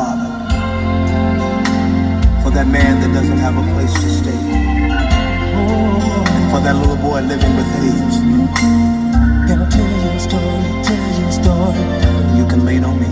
Father, 0.00 0.32
for 2.42 2.50
that 2.56 2.66
man 2.66 3.00
that 3.02 3.12
doesn't 3.12 3.36
have 3.36 3.54
a 3.54 3.62
place 3.74 3.92
to 3.92 4.08
stay, 4.08 4.40
and 6.36 6.50
for 6.50 6.60
that 6.60 6.74
little 6.74 6.96
boy 6.96 7.20
living 7.20 7.54
with 7.54 7.68
AIDS. 7.84 8.16
Gonna 9.46 9.68
tell 9.68 9.90
you 10.00 10.10
a 10.16 10.18
story, 10.18 10.68
tell 10.88 11.20
you 11.20 11.26
a 11.26 11.32
story. 11.32 11.84
You 12.38 12.44
can 12.48 12.64
lean 12.64 12.82
on 12.84 12.96
me. 12.98 13.10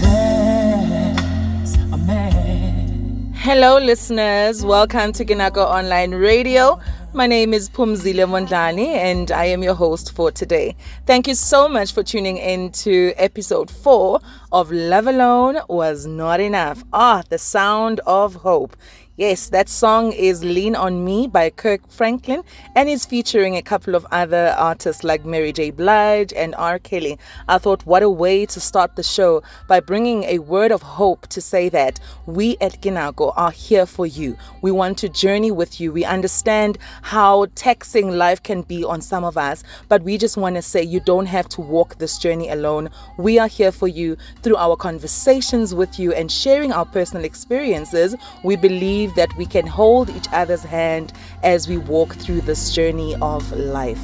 There's 0.00 1.74
a 1.92 1.96
man. 1.98 3.32
Hello, 3.36 3.78
listeners. 3.78 4.64
Welcome 4.64 5.12
to 5.12 5.24
Ginako 5.24 5.64
Online 5.64 6.14
Radio. 6.14 6.80
My 7.12 7.26
name 7.26 7.52
is 7.52 7.68
Pumzile 7.68 8.24
Mondlani, 8.24 8.86
and 8.86 9.32
I 9.32 9.46
am 9.46 9.64
your 9.64 9.74
host 9.74 10.14
for 10.14 10.30
today. 10.30 10.76
Thank 11.06 11.26
you 11.26 11.34
so 11.34 11.68
much 11.68 11.92
for 11.92 12.04
tuning 12.04 12.36
in 12.36 12.70
to 12.84 13.12
episode 13.16 13.68
four 13.68 14.20
of 14.52 14.70
Love 14.70 15.08
Alone 15.08 15.58
Was 15.68 16.06
Not 16.06 16.38
Enough. 16.38 16.84
Ah, 16.92 17.24
the 17.28 17.36
sound 17.36 17.98
of 18.06 18.36
hope. 18.36 18.76
Yes, 19.20 19.50
that 19.50 19.68
song 19.68 20.12
is 20.12 20.42
Lean 20.42 20.74
on 20.74 21.04
Me 21.04 21.26
by 21.26 21.50
Kirk 21.50 21.86
Franklin 21.90 22.42
and 22.74 22.88
is 22.88 23.04
featuring 23.04 23.54
a 23.54 23.60
couple 23.60 23.94
of 23.94 24.06
other 24.12 24.54
artists 24.56 25.04
like 25.04 25.26
Mary 25.26 25.52
J. 25.52 25.72
Blige 25.72 26.32
and 26.32 26.54
R. 26.54 26.78
Kelly. 26.78 27.18
I 27.46 27.58
thought, 27.58 27.84
what 27.84 28.02
a 28.02 28.08
way 28.08 28.46
to 28.46 28.58
start 28.58 28.96
the 28.96 29.02
show 29.02 29.42
by 29.68 29.80
bringing 29.80 30.24
a 30.24 30.38
word 30.38 30.72
of 30.72 30.80
hope 30.80 31.26
to 31.26 31.42
say 31.42 31.68
that 31.68 32.00
we 32.24 32.56
at 32.62 32.80
Ginago 32.80 33.34
are 33.36 33.50
here 33.50 33.84
for 33.84 34.06
you. 34.06 34.38
We 34.62 34.70
want 34.70 34.96
to 35.00 35.10
journey 35.10 35.50
with 35.50 35.82
you. 35.82 35.92
We 35.92 36.06
understand 36.06 36.78
how 37.02 37.44
taxing 37.56 38.12
life 38.12 38.42
can 38.42 38.62
be 38.62 38.84
on 38.84 39.02
some 39.02 39.24
of 39.24 39.36
us, 39.36 39.62
but 39.90 40.02
we 40.02 40.16
just 40.16 40.38
want 40.38 40.56
to 40.56 40.62
say 40.62 40.82
you 40.82 41.00
don't 41.00 41.26
have 41.26 41.46
to 41.50 41.60
walk 41.60 41.98
this 41.98 42.16
journey 42.16 42.48
alone. 42.48 42.88
We 43.18 43.38
are 43.38 43.48
here 43.48 43.70
for 43.70 43.86
you 43.86 44.16
through 44.40 44.56
our 44.56 44.76
conversations 44.76 45.74
with 45.74 45.98
you 45.98 46.10
and 46.14 46.32
sharing 46.32 46.72
our 46.72 46.86
personal 46.86 47.26
experiences. 47.26 48.16
We 48.44 48.56
believe 48.56 49.09
that 49.14 49.34
we 49.36 49.46
can 49.46 49.66
hold 49.66 50.10
each 50.10 50.26
other's 50.32 50.62
hand 50.62 51.12
as 51.42 51.68
we 51.68 51.76
walk 51.78 52.14
through 52.14 52.40
this 52.42 52.72
journey 52.72 53.14
of 53.20 53.50
life. 53.52 54.00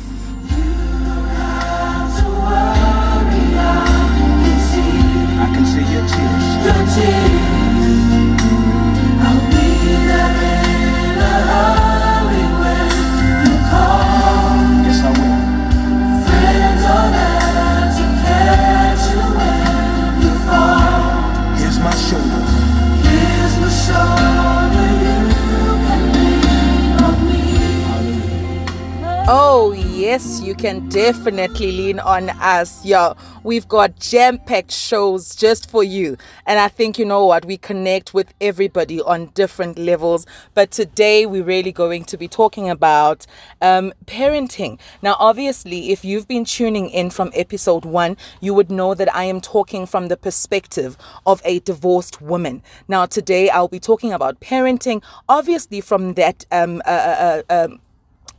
I 5.38 5.50
can 5.54 5.66
see 5.66 5.80
your 5.92 6.06
tears. 6.08 6.46
Yes, 11.76 11.85
you 30.46 30.54
can 30.54 30.88
definitely 30.88 31.72
lean 31.72 31.98
on 31.98 32.30
us. 32.30 32.84
Yeah, 32.84 33.14
we've 33.42 33.66
got 33.66 33.98
jam 33.98 34.38
packed 34.38 34.70
shows 34.70 35.34
just 35.34 35.68
for 35.68 35.82
you. 35.82 36.16
And 36.46 36.60
I 36.60 36.68
think, 36.68 36.98
you 36.98 37.04
know 37.04 37.26
what, 37.26 37.44
we 37.44 37.56
connect 37.56 38.14
with 38.14 38.32
everybody 38.40 39.00
on 39.00 39.26
different 39.34 39.76
levels. 39.76 40.24
But 40.54 40.70
today, 40.70 41.26
we're 41.26 41.42
really 41.42 41.72
going 41.72 42.04
to 42.04 42.16
be 42.16 42.28
talking 42.28 42.70
about 42.70 43.26
um, 43.60 43.92
parenting. 44.06 44.78
Now, 45.02 45.16
obviously, 45.18 45.90
if 45.90 46.04
you've 46.04 46.28
been 46.28 46.44
tuning 46.44 46.90
in 46.90 47.10
from 47.10 47.32
episode 47.34 47.84
one, 47.84 48.16
you 48.40 48.54
would 48.54 48.70
know 48.70 48.94
that 48.94 49.12
I 49.14 49.24
am 49.24 49.40
talking 49.40 49.84
from 49.84 50.06
the 50.06 50.16
perspective 50.16 50.96
of 51.26 51.42
a 51.44 51.58
divorced 51.60 52.22
woman. 52.22 52.62
Now, 52.86 53.06
today, 53.06 53.50
I'll 53.50 53.66
be 53.66 53.80
talking 53.80 54.12
about 54.12 54.38
parenting, 54.38 55.02
obviously, 55.28 55.80
from 55.80 56.14
that. 56.14 56.46
Um, 56.52 56.80
uh, 56.86 56.90
uh, 56.90 57.42
uh, 57.50 57.64
um, 57.64 57.80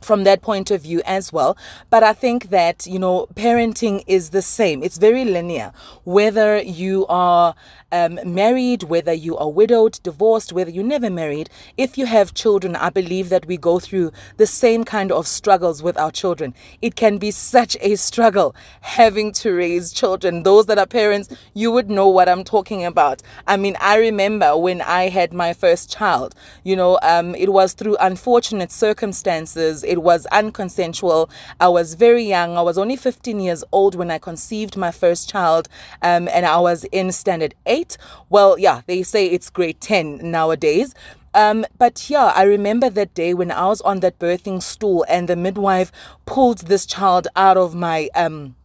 from 0.00 0.24
that 0.24 0.42
point 0.42 0.70
of 0.70 0.82
view 0.82 1.02
as 1.04 1.32
well. 1.32 1.56
But 1.90 2.02
I 2.02 2.12
think 2.12 2.50
that, 2.50 2.86
you 2.86 2.98
know, 2.98 3.26
parenting 3.34 4.04
is 4.06 4.30
the 4.30 4.42
same. 4.42 4.82
It's 4.82 4.98
very 4.98 5.24
linear. 5.24 5.72
Whether 6.04 6.62
you 6.62 7.06
are 7.08 7.54
um, 7.90 8.18
married, 8.24 8.82
whether 8.84 9.12
you 9.12 9.36
are 9.36 9.48
widowed, 9.50 10.00
divorced, 10.02 10.52
whether 10.52 10.70
you 10.70 10.82
never 10.82 11.08
married, 11.08 11.48
if 11.76 11.96
you 11.96 12.06
have 12.06 12.34
children, 12.34 12.76
I 12.76 12.90
believe 12.90 13.28
that 13.30 13.46
we 13.46 13.56
go 13.56 13.78
through 13.78 14.12
the 14.36 14.46
same 14.46 14.84
kind 14.84 15.10
of 15.10 15.26
struggles 15.26 15.82
with 15.82 15.96
our 15.96 16.10
children. 16.10 16.54
It 16.82 16.96
can 16.96 17.18
be 17.18 17.30
such 17.30 17.76
a 17.80 17.96
struggle 17.96 18.54
having 18.82 19.32
to 19.32 19.52
raise 19.52 19.92
children. 19.92 20.42
Those 20.42 20.66
that 20.66 20.78
are 20.78 20.86
parents, 20.86 21.28
you 21.54 21.72
would 21.72 21.88
know 21.88 22.08
what 22.08 22.28
I'm 22.28 22.44
talking 22.44 22.84
about. 22.84 23.22
I 23.46 23.56
mean, 23.56 23.76
I 23.80 23.96
remember 23.96 24.56
when 24.56 24.82
I 24.82 25.08
had 25.08 25.32
my 25.32 25.52
first 25.52 25.90
child, 25.90 26.34
you 26.64 26.76
know, 26.76 26.98
um, 27.02 27.34
it 27.34 27.52
was 27.52 27.72
through 27.72 27.96
unfortunate 28.00 28.70
circumstances 28.70 29.82
it 29.88 30.02
was 30.02 30.26
unconsensual. 30.30 31.30
I 31.60 31.68
was 31.68 31.94
very 31.94 32.24
young. 32.24 32.56
I 32.56 32.62
was 32.62 32.78
only 32.78 32.96
15 32.96 33.40
years 33.40 33.64
old 33.72 33.94
when 33.94 34.10
I 34.10 34.18
conceived 34.18 34.76
my 34.76 34.90
first 34.90 35.28
child, 35.28 35.68
um, 36.02 36.28
and 36.28 36.46
I 36.46 36.58
was 36.58 36.84
in 36.84 37.10
standard 37.12 37.54
eight. 37.66 37.96
Well, 38.28 38.58
yeah, 38.58 38.82
they 38.86 39.02
say 39.02 39.26
it's 39.26 39.50
grade 39.50 39.80
10 39.80 40.30
nowadays. 40.30 40.94
Um, 41.34 41.66
but 41.78 42.08
yeah, 42.08 42.32
I 42.34 42.42
remember 42.42 42.90
that 42.90 43.14
day 43.14 43.34
when 43.34 43.50
I 43.50 43.66
was 43.66 43.80
on 43.82 44.00
that 44.00 44.18
birthing 44.18 44.62
stool 44.62 45.04
and 45.08 45.28
the 45.28 45.36
midwife 45.36 45.92
pulled 46.26 46.58
this 46.58 46.86
child 46.86 47.28
out 47.36 47.56
of 47.56 47.74
my 47.74 48.08
um 48.14 48.56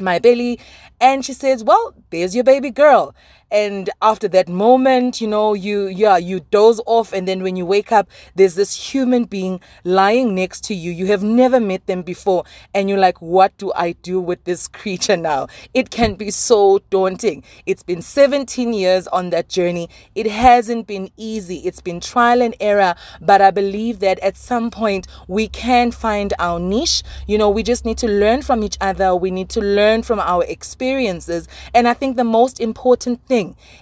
my 0.00 0.18
belly 0.18 0.58
and 1.00 1.24
she 1.24 1.32
says, 1.32 1.62
"Well, 1.62 1.94
there's 2.10 2.34
your 2.34 2.44
baby 2.44 2.70
girl." 2.70 3.14
And 3.50 3.90
after 4.02 4.26
that 4.28 4.48
moment, 4.48 5.20
you 5.20 5.28
know, 5.28 5.54
you 5.54 5.86
yeah, 5.86 6.16
you 6.16 6.40
doze 6.50 6.80
off 6.84 7.12
and 7.12 7.28
then 7.28 7.44
when 7.44 7.54
you 7.54 7.64
wake 7.64 7.92
up, 7.92 8.08
there's 8.34 8.56
this 8.56 8.92
human 8.92 9.24
being 9.24 9.60
lying 9.84 10.34
next 10.34 10.64
to 10.64 10.74
you. 10.74 10.90
You 10.90 11.06
have 11.06 11.22
never 11.22 11.60
met 11.60 11.86
them 11.86 12.02
before 12.02 12.42
and 12.74 12.88
you're 12.88 12.98
like, 12.98 13.22
"What 13.22 13.56
do 13.56 13.72
I 13.76 13.92
do 13.92 14.20
with 14.20 14.42
this 14.44 14.66
creature 14.66 15.16
now?" 15.16 15.46
It 15.74 15.90
can 15.90 16.16
be 16.16 16.32
so 16.32 16.80
daunting. 16.90 17.44
It's 17.66 17.84
been 17.84 18.02
17 18.02 18.72
years 18.72 19.06
on 19.08 19.30
that 19.30 19.48
journey. 19.48 19.88
It 20.16 20.26
hasn't 20.26 20.88
been 20.88 21.10
easy. 21.16 21.58
It's 21.58 21.80
been 21.80 22.00
trial 22.00 22.42
and 22.42 22.56
error, 22.60 22.96
but 23.20 23.40
I 23.40 23.52
believe 23.52 24.00
that 24.00 24.18
at 24.20 24.36
some 24.36 24.72
point 24.72 25.06
we 25.28 25.46
can 25.46 25.92
find 25.92 26.34
our 26.40 26.58
niche. 26.58 27.04
You 27.28 27.38
know, 27.38 27.50
we 27.50 27.62
just 27.62 27.84
need 27.84 27.98
to 27.98 28.08
learn 28.08 28.42
from 28.42 28.64
each 28.64 28.76
other. 28.80 29.14
We 29.14 29.30
need 29.30 29.50
to 29.50 29.60
learn 29.60 30.02
from 30.02 30.18
our 30.18 30.42
experiences. 30.44 31.46
And 31.72 31.86
I 31.86 31.94
think 31.94 32.16
the 32.16 32.24
most 32.24 32.58
important 32.58 33.24
thing 33.26 33.35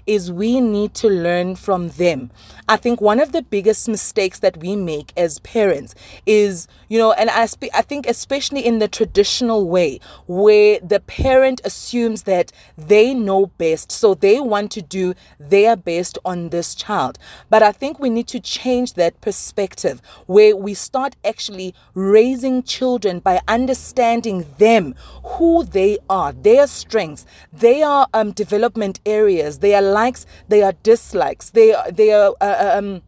is 0.06 0.32
we 0.32 0.60
need 0.60 0.94
to 0.94 1.08
learn 1.08 1.56
from 1.56 1.90
them. 1.90 2.30
I 2.68 2.76
think 2.76 3.00
one 3.00 3.20
of 3.20 3.32
the 3.32 3.42
biggest 3.42 3.88
mistakes 3.88 4.38
that 4.40 4.56
we 4.56 4.74
make 4.74 5.12
as 5.16 5.38
parents 5.40 5.94
is, 6.24 6.66
you 6.88 6.98
know, 6.98 7.12
and 7.12 7.28
I, 7.30 7.46
spe- 7.46 7.74
I 7.74 7.82
think 7.82 8.06
especially 8.06 8.64
in 8.64 8.78
the 8.78 8.88
traditional 8.88 9.68
way 9.68 10.00
where 10.26 10.78
the 10.80 11.00
parent 11.00 11.60
assumes 11.64 12.22
that 12.22 12.52
they 12.78 13.12
know 13.12 13.46
best, 13.58 13.92
so 13.92 14.14
they 14.14 14.40
want 14.40 14.70
to 14.72 14.82
do 14.82 15.14
their 15.38 15.76
best 15.76 16.18
on 16.24 16.48
this 16.48 16.74
child. 16.74 17.18
But 17.50 17.62
I 17.62 17.72
think 17.72 17.98
we 17.98 18.10
need 18.10 18.28
to 18.28 18.40
change 18.40 18.94
that 18.94 19.20
perspective 19.20 20.00
where 20.26 20.56
we 20.56 20.74
start 20.74 21.16
actually 21.24 21.74
raising 21.94 22.62
children 22.62 23.20
by 23.20 23.40
understanding 23.46 24.46
them, 24.58 24.94
who 25.36 25.64
they 25.64 25.98
are, 26.08 26.32
their 26.32 26.66
strengths, 26.66 27.26
their 27.52 28.06
um, 28.14 28.32
development 28.32 29.00
areas, 29.04 29.43
their 29.58 29.82
likes, 29.82 30.26
their 30.48 30.72
dislikes, 30.82 31.50
their 31.50 31.76
their 31.90 32.30
uh, 32.40 32.78
um 32.78 33.02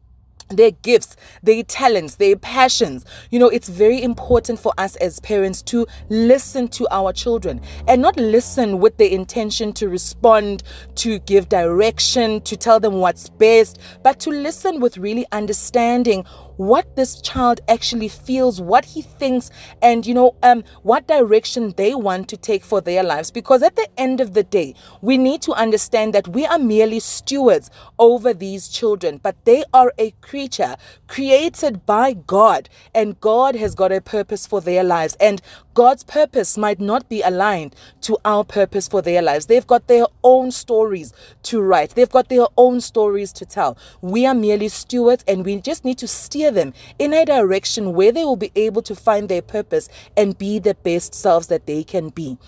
their 0.48 0.70
gifts, 0.70 1.16
their 1.42 1.62
talents, 1.62 2.16
their 2.16 2.36
passions. 2.36 3.04
You 3.30 3.38
know, 3.38 3.48
it's 3.48 3.68
very 3.68 4.00
important 4.02 4.60
for 4.60 4.72
us 4.78 4.96
as 4.96 5.18
parents 5.20 5.60
to 5.62 5.86
listen 6.08 6.68
to 6.68 6.86
our 6.90 7.12
children 7.12 7.60
and 7.88 8.00
not 8.00 8.16
listen 8.16 8.78
with 8.78 8.96
the 8.96 9.12
intention 9.12 9.72
to 9.74 9.88
respond, 9.88 10.62
to 10.96 11.18
give 11.20 11.48
direction, 11.48 12.40
to 12.42 12.56
tell 12.56 12.78
them 12.78 12.94
what's 12.94 13.28
best, 13.28 13.80
but 14.02 14.20
to 14.20 14.30
listen 14.30 14.80
with 14.80 14.98
really 14.98 15.26
understanding 15.32 16.24
what 16.56 16.96
this 16.96 17.20
child 17.20 17.60
actually 17.68 18.08
feels, 18.08 18.60
what 18.60 18.84
he 18.84 19.02
thinks, 19.02 19.50
and 19.82 20.06
you 20.06 20.14
know, 20.14 20.34
um, 20.42 20.64
what 20.82 21.06
direction 21.06 21.74
they 21.76 21.94
want 21.94 22.28
to 22.28 22.36
take 22.36 22.64
for 22.64 22.80
their 22.80 23.02
lives. 23.02 23.30
Because 23.30 23.62
at 23.62 23.76
the 23.76 23.88
end 23.96 24.20
of 24.20 24.34
the 24.34 24.42
day, 24.42 24.74
we 25.00 25.18
need 25.18 25.42
to 25.42 25.52
understand 25.52 26.14
that 26.14 26.28
we 26.28 26.46
are 26.46 26.58
merely 26.58 27.00
stewards 27.00 27.70
over 27.98 28.32
these 28.32 28.68
children, 28.68 29.18
but 29.22 29.36
they 29.44 29.64
are 29.72 29.92
a 29.98 30.12
creature 30.20 30.76
created 31.08 31.86
by 31.86 32.12
God, 32.12 32.68
and 32.94 33.20
God 33.20 33.54
has 33.56 33.74
got 33.74 33.92
a 33.92 34.00
purpose 34.00 34.46
for 34.46 34.60
their 34.60 34.84
lives. 34.84 35.16
And 35.20 35.40
God's 35.76 36.04
purpose 36.04 36.56
might 36.56 36.80
not 36.80 37.06
be 37.10 37.20
aligned 37.20 37.76
to 38.00 38.16
our 38.24 38.44
purpose 38.44 38.88
for 38.88 39.02
their 39.02 39.20
lives. 39.20 39.44
They've 39.44 39.66
got 39.66 39.88
their 39.88 40.06
own 40.24 40.50
stories 40.50 41.12
to 41.42 41.60
write, 41.60 41.90
they've 41.90 42.08
got 42.08 42.30
their 42.30 42.46
own 42.56 42.80
stories 42.80 43.30
to 43.34 43.44
tell. 43.44 43.76
We 44.00 44.24
are 44.24 44.34
merely 44.34 44.68
stewards, 44.68 45.22
and 45.28 45.44
we 45.44 45.60
just 45.60 45.84
need 45.84 45.98
to 45.98 46.08
steer 46.08 46.50
them 46.50 46.72
in 46.98 47.12
a 47.12 47.26
direction 47.26 47.92
where 47.92 48.10
they 48.10 48.24
will 48.24 48.36
be 48.36 48.52
able 48.56 48.80
to 48.84 48.94
find 48.94 49.28
their 49.28 49.42
purpose 49.42 49.90
and 50.16 50.38
be 50.38 50.58
the 50.58 50.76
best 50.76 51.14
selves 51.14 51.48
that 51.48 51.66
they 51.66 51.84
can 51.84 52.08
be. 52.08 52.38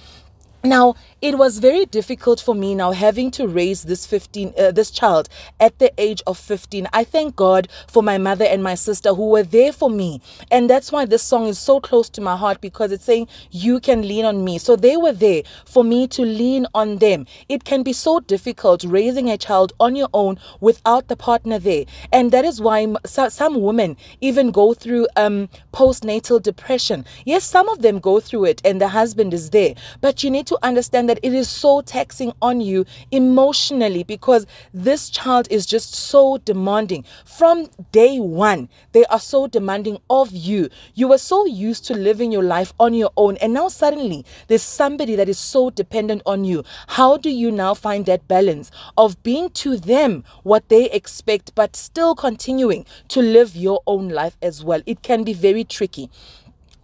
now 0.64 0.94
it 1.20 1.37
was 1.37 1.59
very 1.59 1.85
difficult 1.87 2.41
for 2.41 2.55
me 2.55 2.75
now 2.75 2.93
having 2.93 3.31
to 3.31 3.47
raise 3.47 3.82
this 3.85 4.06
15 4.06 4.55
uh, 4.59 4.70
this 4.70 4.91
child 4.91 5.29
at 5.61 5.79
the 5.79 5.93
age 5.99 6.23
of 6.26 6.38
15 6.38 6.87
i 6.93 7.05
thank 7.05 7.37
god 7.37 7.69
for 7.88 8.03
my 8.03 8.19
mother 8.19 8.44
and 8.44 8.62
my 8.62 8.75
sister 8.75 9.15
who 9.15 9.31
were 9.31 9.43
there 9.43 9.73
for 9.73 9.91
me. 9.91 10.20
And 10.50 10.69
that's 10.69 10.93
why 10.93 11.05
this 11.05 11.23
song 11.23 11.47
is 11.47 11.59
so 11.59 11.81
close 11.81 12.09
to 12.11 12.20
my 12.20 12.37
heart 12.37 12.61
because 12.61 12.93
it's 12.93 13.05
saying 13.05 13.29
you 13.50 13.81
can 13.81 14.06
lean 14.06 14.25
on 14.25 14.44
me. 14.44 14.59
So 14.59 14.76
they 14.76 14.97
were 14.97 15.12
there 15.12 15.43
for 15.65 15.85
me 15.85 16.06
to 16.09 16.23
lean 16.23 16.67
on 16.75 16.99
them. 16.99 17.26
It 17.49 17.64
can 17.64 17.82
be 17.82 17.93
so 17.93 18.21
difficult 18.21 18.85
raising 18.85 19.31
a 19.31 19.38
child 19.38 19.73
on 19.81 19.97
your 19.97 20.09
own 20.12 20.38
without 20.61 21.09
the 21.09 21.17
partner 21.17 21.59
there. 21.59 21.85
And 22.12 22.31
that 22.32 22.44
is 22.44 22.61
why 22.61 22.87
some 23.05 23.61
women 23.61 23.97
even 24.21 24.50
go 24.50 24.75
through 24.75 25.09
um 25.17 25.49
postnatal 25.73 26.43
depression. 26.43 27.05
Yes 27.25 27.44
some 27.44 27.69
of 27.69 27.82
them 27.82 27.99
go 27.99 28.21
through 28.21 28.44
it 28.44 28.61
and 28.64 28.81
the 28.81 28.88
husband 28.88 29.32
is 29.32 29.50
there 29.50 29.75
but 30.00 30.23
you 30.23 30.31
need 30.31 30.47
to 30.47 30.59
understand 30.62 31.07
that 31.08 31.19
it 31.22 31.32
is 31.32 31.49
so 31.49 31.81
taxing 31.81 32.32
on 32.40 32.60
you 32.60 32.84
emotionally 33.10 34.02
because 34.05 34.46
this 34.72 35.10
child 35.10 35.49
is 35.50 35.66
just 35.66 35.94
so 35.94 36.38
demanding. 36.38 37.05
From 37.25 37.69
day 37.93 38.19
one, 38.19 38.69
they 38.93 39.05
are 39.06 39.20
so 39.20 39.46
demanding 39.46 39.99
of 40.10 40.31
you. 40.32 40.69
You 40.94 41.08
were 41.08 41.19
so 41.19 41.46
used 41.46 41.84
to 41.87 41.94
living 41.94 42.32
your 42.32 42.43
life 42.43 42.72
on 42.78 42.94
your 42.94 43.10
own, 43.16 43.37
and 43.38 43.52
now 43.52 43.69
suddenly 43.69 44.25
there's 44.46 44.62
somebody 44.62 45.16
that 45.16 45.28
is 45.28 45.38
so 45.38 45.70
dependent 45.70 46.22
on 46.26 46.44
you. 46.44 46.64
How 46.88 47.16
do 47.16 47.31
you 47.31 47.50
now 47.50 47.75
find 47.75 48.06
that 48.06 48.28
balance 48.28 48.70
of 48.96 49.22
being 49.22 49.50
to 49.50 49.76
them 49.76 50.25
what 50.43 50.69
they 50.69 50.90
expect, 50.90 51.54
but 51.54 51.76
still 51.76 52.14
continuing 52.14 52.84
to 53.08 53.20
live 53.20 53.56
your 53.56 53.82
own 53.87 54.08
life 54.08 54.37
as 54.43 54.64
well? 54.64 54.82
It 54.87 55.02
can 55.02 55.25
be 55.25 55.32
very 55.32 55.64
tricky. 55.64 56.11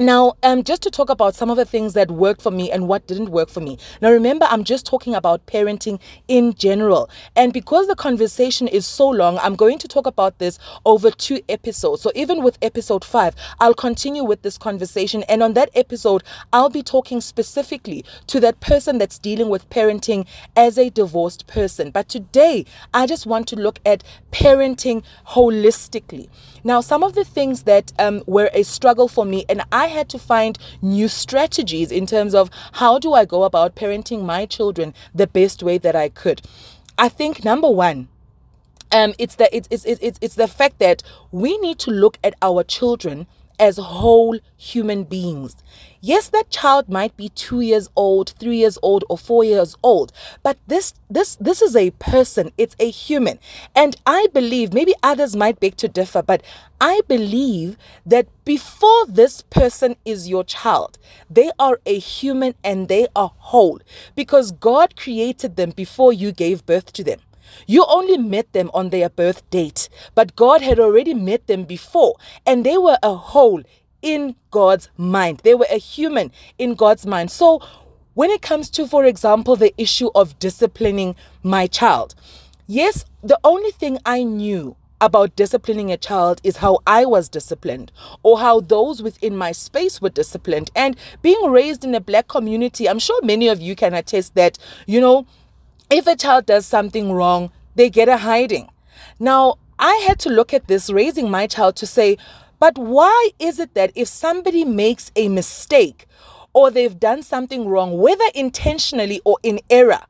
Now, 0.01 0.33
um, 0.43 0.65
just 0.65 0.83
to 0.83 0.91
talk 0.91 1.09
about 1.09 1.37
some 1.37 1.51
of 1.51 1.57
the 1.57 1.65
things 1.65 1.93
that 1.93 2.11
worked 2.11 2.43
for 2.43 2.51
me 2.51 2.69
and 2.69 2.89
what 2.89 3.07
didn't 3.07 3.29
work 3.29 3.49
for 3.49 3.61
me. 3.61 3.79
Now, 4.03 4.11
remember, 4.11 4.45
I'm 4.51 4.65
just 4.65 4.85
talking 4.85 5.15
about 5.15 5.47
parenting 5.47 6.01
in 6.27 6.55
general. 6.55 7.09
And 7.37 7.53
because 7.53 7.87
the 7.87 7.95
conversation 7.95 8.67
is 8.67 8.87
so 8.87 9.09
long, 9.09 9.39
I'm 9.39 9.55
going 9.55 9.79
to 9.79 9.87
talk 9.87 10.09
about 10.09 10.41
this 10.41 10.59
over 10.85 11.13
two 11.13 11.43
episodes. 11.49 12.03
So, 12.03 12.11
even 12.17 12.43
with 12.43 12.59
episode 12.61 13.05
five, 13.05 13.37
I'll 13.61 13.73
continue 13.73 14.25
with 14.25 14.43
this 14.43 14.59
conversation. 14.59 15.23
And 15.29 15.45
on 15.45 15.53
that 15.55 15.71
episode, 15.77 16.25
I'll 16.53 16.71
be 16.71 16.83
talking 16.83 17.21
specifically 17.21 18.05
to 18.27 18.41
that 18.41 18.59
person 18.59 18.99
that's 18.99 19.21
dealing 19.21 19.49
with 19.49 19.71
parenting 19.71 20.27
as 20.57 20.77
a 20.77 20.91
divorced 20.91 21.47
person. 21.47 21.91
But 21.91 22.09
today, 22.09 22.65
I 22.93 23.07
just 23.07 23.27
want 23.27 23.47
to 23.49 23.57
look 23.57 23.79
at 23.87 24.03
parenting 24.33 25.05
holistically. 25.29 26.29
Now, 26.65 26.81
some 26.81 27.05
of 27.05 27.15
the 27.15 27.25
things 27.25 27.63
that 27.65 27.93
um, 27.99 28.23
were 28.27 28.51
a 28.53 28.65
struggle 28.65 29.07
for 29.07 29.25
me, 29.25 29.45
and 29.49 29.63
I 29.71 29.84
I 29.85 29.89
had 29.89 30.09
to 30.11 30.19
find 30.19 30.59
new 30.81 31.09
strategies 31.09 31.93
in 31.93 32.07
terms 32.07 32.35
of 32.35 32.49
how 32.73 32.99
do 32.99 33.13
I 33.13 33.27
go 33.27 33.45
about 33.45 33.75
parenting 33.75 34.23
my 34.25 34.47
children 34.47 34.95
the 35.15 35.27
best 35.27 35.63
way 35.63 35.77
that 35.77 35.95
I 35.95 36.09
could. 36.09 36.41
I 36.97 37.11
think 37.11 37.45
number 37.45 37.69
one, 37.69 38.09
um, 38.93 39.13
it's 39.19 39.35
the 39.35 39.55
it's, 39.55 39.69
it's 39.71 39.85
it's 39.85 40.19
it's 40.23 40.37
the 40.37 40.49
fact 40.49 40.79
that 40.79 41.03
we 41.33 41.59
need 41.59 41.79
to 41.81 41.91
look 41.91 42.17
at 42.25 42.35
our 42.41 42.65
children 42.65 43.27
as 43.59 43.77
whole 43.77 44.39
human 44.57 45.05
beings. 45.05 45.57
Yes, 46.01 46.29
that 46.29 46.51
child 46.51 46.89
might 46.89 47.17
be 47.17 47.31
2 47.31 47.61
years 47.63 47.89
old, 47.97 48.35
3 48.39 48.57
years 48.57 48.79
old 48.83 49.05
or 49.09 49.17
4 49.17 49.43
years 49.45 49.75
old, 49.83 50.13
but 50.43 50.59
this 50.67 50.93
this 51.09 51.37
this 51.37 51.63
is 51.63 51.75
a 51.75 51.91
person, 51.93 52.53
it's 52.59 52.77
a 52.79 52.91
human. 52.91 53.39
And 53.75 53.97
I 54.05 54.27
believe 54.35 54.75
maybe 54.75 54.95
others 55.03 55.35
might 55.35 55.61
beg 55.61 55.77
to 55.79 55.89
differ, 55.89 56.23
but 56.23 56.43
I 56.79 57.01
believe 57.09 57.79
that 58.05 58.27
before 58.45 59.07
this 59.09 59.41
person 59.43 59.97
is 60.05 60.29
your 60.29 60.45
child, 60.45 60.99
they 61.31 61.51
are 61.59 61.81
a 61.87 61.99
human 61.99 62.55
and 62.63 62.89
they 62.89 63.07
are 63.17 63.33
whole 63.39 63.81
because 64.15 64.53
God 64.53 64.97
created 64.97 65.57
them 65.57 65.71
before 65.71 66.13
you 66.13 66.33
gave 66.33 66.67
birth 66.67 66.93
to 66.93 67.05
them. 67.05 67.21
You 67.67 67.85
only 67.89 68.19
met 68.19 68.53
them 68.53 68.71
on 68.75 68.91
their 68.91 69.09
birth 69.09 69.49
date, 69.51 69.89
but 70.15 70.37
God 70.37 70.63
had 70.63 70.79
already 70.79 71.15
met 71.15 71.47
them 71.47 71.65
before, 71.65 72.15
and 72.47 72.65
they 72.65 72.79
were 72.79 72.99
a 73.03 73.15
whole 73.15 73.63
in 74.03 74.37
God's 74.51 74.91
mind. 74.97 75.41
They 75.45 75.55
were 75.55 75.67
a 75.71 75.79
human 75.79 76.31
in 76.59 76.75
God's 76.75 77.07
mind. 77.07 77.31
So, 77.31 77.63
when 78.15 78.31
it 78.31 78.43
comes 78.43 78.71
to, 78.71 78.87
for 78.87 79.05
example, 79.05 79.57
the 79.57 79.75
issue 79.77 80.11
of 80.15 80.39
disciplining 80.39 81.17
my 81.43 81.67
child, 81.67 82.15
yes, 82.67 83.05
the 83.23 83.39
only 83.43 83.73
thing 83.73 83.99
I 84.07 84.23
knew 84.23 84.77
about 85.01 85.37
disciplining 85.37 85.93
a 85.93 85.97
child 85.97 86.41
is 86.45 86.59
how 86.59 86.79
I 86.87 87.05
was 87.05 87.29
disciplined 87.29 87.93
or 88.23 88.39
how 88.39 88.61
those 88.61 89.03
within 89.03 89.37
my 89.37 89.53
space 89.53 90.01
were 90.01 90.09
disciplined. 90.09 90.71
And 90.75 90.97
being 91.23 91.51
raised 91.51 91.85
in 91.85 91.95
a 91.95 92.01
black 92.01 92.29
community, 92.29 92.89
I'm 92.89 92.99
sure 92.99 93.21
many 93.23 93.49
of 93.49 93.61
you 93.61 93.75
can 93.77 93.95
attest 93.95 94.35
that, 94.35 94.59
you 94.87 95.01
know, 95.01 95.27
if 95.95 96.09
a 96.09 96.17
child 96.17 96.45
does 96.45 96.67
something 96.67 97.13
wrong, 97.13 97.53
they 97.77 97.89
get 97.89 98.09
a 98.09 98.17
hiding. 98.17 98.69
Now, 99.21 99.59
I 99.79 99.95
had 100.07 100.19
to 100.21 100.29
look 100.29 100.53
at 100.53 100.67
this 100.67 100.91
raising 100.91 101.31
my 101.31 101.47
child 101.47 101.77
to 101.77 101.87
say, 101.87 102.19
but 102.59 102.77
why 102.77 103.31
is 103.39 103.61
it 103.61 103.75
that 103.75 103.93
if 103.95 104.09
somebody 104.09 104.65
makes 104.65 105.13
a 105.15 105.29
mistake 105.29 106.07
or 106.53 106.73
they've 106.73 106.99
done 106.99 107.23
something 107.23 107.69
wrong, 107.69 107.97
whether 107.97 108.25
intentionally 108.35 109.21
or 109.25 109.39
in 109.45 109.61
error, 109.71 110.01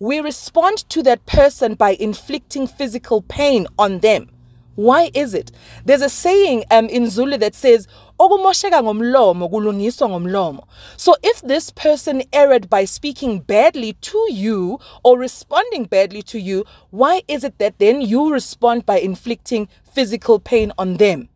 we 0.00 0.18
respond 0.18 0.78
to 0.88 1.04
that 1.04 1.24
person 1.26 1.74
by 1.74 1.90
inflicting 1.90 2.66
physical 2.66 3.22
pain 3.22 3.68
on 3.78 4.00
them? 4.00 4.30
Why 4.74 5.12
is 5.14 5.34
it? 5.34 5.52
There's 5.84 6.02
a 6.02 6.08
saying 6.08 6.64
um, 6.72 6.86
in 6.86 7.08
Zulu 7.08 7.36
that 7.38 7.54
says, 7.54 7.86
okumosheka 8.18 8.82
ngomlomo 8.82 9.48
kulungiswa 9.48 10.08
ngomlomo. 10.08 10.66
So 10.96 11.14
if 11.22 11.40
this 11.42 11.70
person 11.70 12.22
erred 12.32 12.68
by 12.68 12.84
speaking 12.84 13.40
badly 13.40 13.92
to 13.92 14.18
you 14.30 14.78
or 15.02 15.18
responding 15.18 15.84
badly 15.84 16.22
to 16.22 16.38
you, 16.38 16.64
why 16.90 17.22
is 17.28 17.44
it 17.44 17.58
that 17.58 17.78
then 17.78 18.00
you 18.00 18.32
respond 18.32 18.86
by 18.86 18.98
inflicting 18.98 19.68
physical 19.84 20.38
pain 20.38 20.72
on 20.78 20.96
them? 20.96 21.28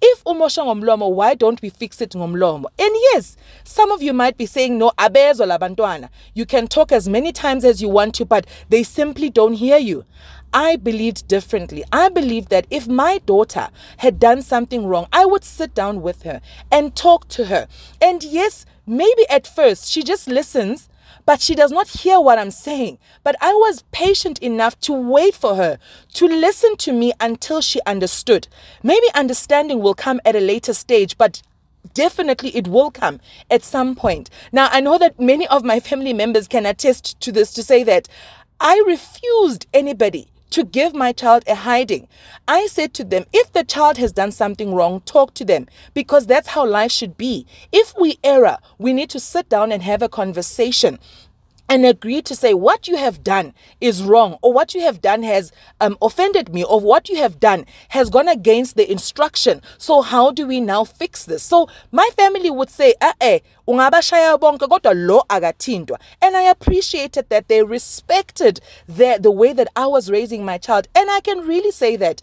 If 0.00 0.22
umosha 0.24 0.64
ngomlomo, 0.64 1.10
why 1.10 1.34
don't 1.34 1.60
we 1.60 1.70
fix 1.70 2.00
it 2.00 2.10
ngomlomo? 2.10 2.66
And 2.78 2.90
yes, 3.12 3.36
some 3.64 3.90
of 3.90 4.00
you 4.02 4.12
might 4.12 4.36
be 4.36 4.46
saying, 4.46 4.78
no, 4.78 4.92
abezo 4.96 5.44
labantwana. 5.44 6.08
You 6.34 6.46
can 6.46 6.68
talk 6.68 6.92
as 6.92 7.08
many 7.08 7.32
times 7.32 7.64
as 7.64 7.82
you 7.82 7.88
want 7.88 8.14
to, 8.16 8.24
but 8.24 8.46
they 8.68 8.84
simply 8.84 9.28
don't 9.28 9.54
hear 9.54 9.78
you. 9.78 10.04
I 10.52 10.76
believed 10.76 11.28
differently. 11.28 11.84
I 11.92 12.08
believed 12.08 12.48
that 12.50 12.66
if 12.70 12.88
my 12.88 13.18
daughter 13.26 13.68
had 13.98 14.18
done 14.18 14.42
something 14.42 14.86
wrong, 14.86 15.06
I 15.12 15.26
would 15.26 15.44
sit 15.44 15.74
down 15.74 16.00
with 16.00 16.22
her 16.22 16.40
and 16.70 16.94
talk 16.94 17.28
to 17.28 17.46
her. 17.46 17.66
And 18.00 18.22
yes, 18.22 18.64
maybe 18.86 19.28
at 19.28 19.46
first 19.46 19.90
she 19.90 20.02
just 20.02 20.28
listens 20.28 20.88
but 21.28 21.42
she 21.42 21.54
does 21.54 21.70
not 21.70 21.88
hear 21.88 22.18
what 22.18 22.38
I'm 22.38 22.50
saying. 22.50 22.96
But 23.22 23.36
I 23.42 23.52
was 23.52 23.84
patient 23.92 24.38
enough 24.38 24.80
to 24.80 24.94
wait 24.94 25.34
for 25.34 25.56
her 25.56 25.78
to 26.14 26.26
listen 26.26 26.74
to 26.78 26.90
me 26.90 27.12
until 27.20 27.60
she 27.60 27.82
understood. 27.84 28.48
Maybe 28.82 29.06
understanding 29.14 29.80
will 29.80 29.92
come 29.92 30.22
at 30.24 30.34
a 30.34 30.40
later 30.40 30.72
stage, 30.72 31.18
but 31.18 31.42
definitely 31.92 32.56
it 32.56 32.66
will 32.66 32.90
come 32.90 33.20
at 33.50 33.62
some 33.62 33.94
point. 33.94 34.30
Now, 34.52 34.70
I 34.72 34.80
know 34.80 34.96
that 34.96 35.20
many 35.20 35.46
of 35.48 35.64
my 35.64 35.80
family 35.80 36.14
members 36.14 36.48
can 36.48 36.64
attest 36.64 37.20
to 37.20 37.30
this 37.30 37.52
to 37.52 37.62
say 37.62 37.84
that 37.84 38.08
I 38.58 38.82
refused 38.86 39.66
anybody 39.74 40.28
to 40.50 40.64
give 40.64 40.94
my 40.94 41.12
child 41.12 41.44
a 41.46 41.54
hiding. 41.54 42.08
I 42.46 42.66
said 42.66 42.94
to 42.94 43.04
them, 43.04 43.24
if 43.32 43.52
the 43.52 43.64
child 43.64 43.98
has 43.98 44.12
done 44.12 44.32
something 44.32 44.74
wrong, 44.74 45.00
talk 45.02 45.34
to 45.34 45.44
them 45.44 45.66
because 45.94 46.26
that's 46.26 46.48
how 46.48 46.66
life 46.66 46.92
should 46.92 47.16
be. 47.16 47.46
If 47.72 47.94
we 47.98 48.18
err, 48.24 48.58
we 48.78 48.92
need 48.92 49.10
to 49.10 49.20
sit 49.20 49.48
down 49.48 49.72
and 49.72 49.82
have 49.82 50.02
a 50.02 50.08
conversation 50.08 50.98
and 51.68 51.84
agree 51.84 52.22
to 52.22 52.34
say 52.34 52.54
what 52.54 52.88
you 52.88 52.96
have 52.96 53.22
done 53.22 53.52
is 53.80 54.02
wrong 54.02 54.38
or 54.42 54.52
what 54.52 54.74
you 54.74 54.80
have 54.80 55.00
done 55.00 55.22
has 55.22 55.52
um, 55.80 55.96
offended 56.00 56.52
me 56.52 56.64
or 56.64 56.80
what 56.80 57.08
you 57.08 57.16
have 57.16 57.38
done 57.38 57.64
has 57.90 58.10
gone 58.10 58.28
against 58.28 58.76
the 58.76 58.90
instruction. 58.90 59.60
So 59.76 60.00
how 60.02 60.30
do 60.30 60.46
we 60.46 60.60
now 60.60 60.84
fix 60.84 61.24
this? 61.24 61.42
So 61.42 61.68
my 61.92 62.08
family 62.16 62.50
would 62.50 62.70
say 62.70 62.94
eh 63.20 63.40
ungabashaya 63.66 64.38
and 66.22 66.36
i 66.36 66.42
appreciated 66.42 67.28
that 67.28 67.48
they 67.48 67.62
respected 67.62 68.60
the, 68.86 69.18
the 69.20 69.30
way 69.30 69.52
that 69.52 69.68
i 69.76 69.86
was 69.86 70.10
raising 70.10 70.44
my 70.44 70.58
child. 70.58 70.88
And 70.94 71.10
i 71.10 71.20
can 71.20 71.40
really 71.46 71.70
say 71.70 71.96
that 71.96 72.22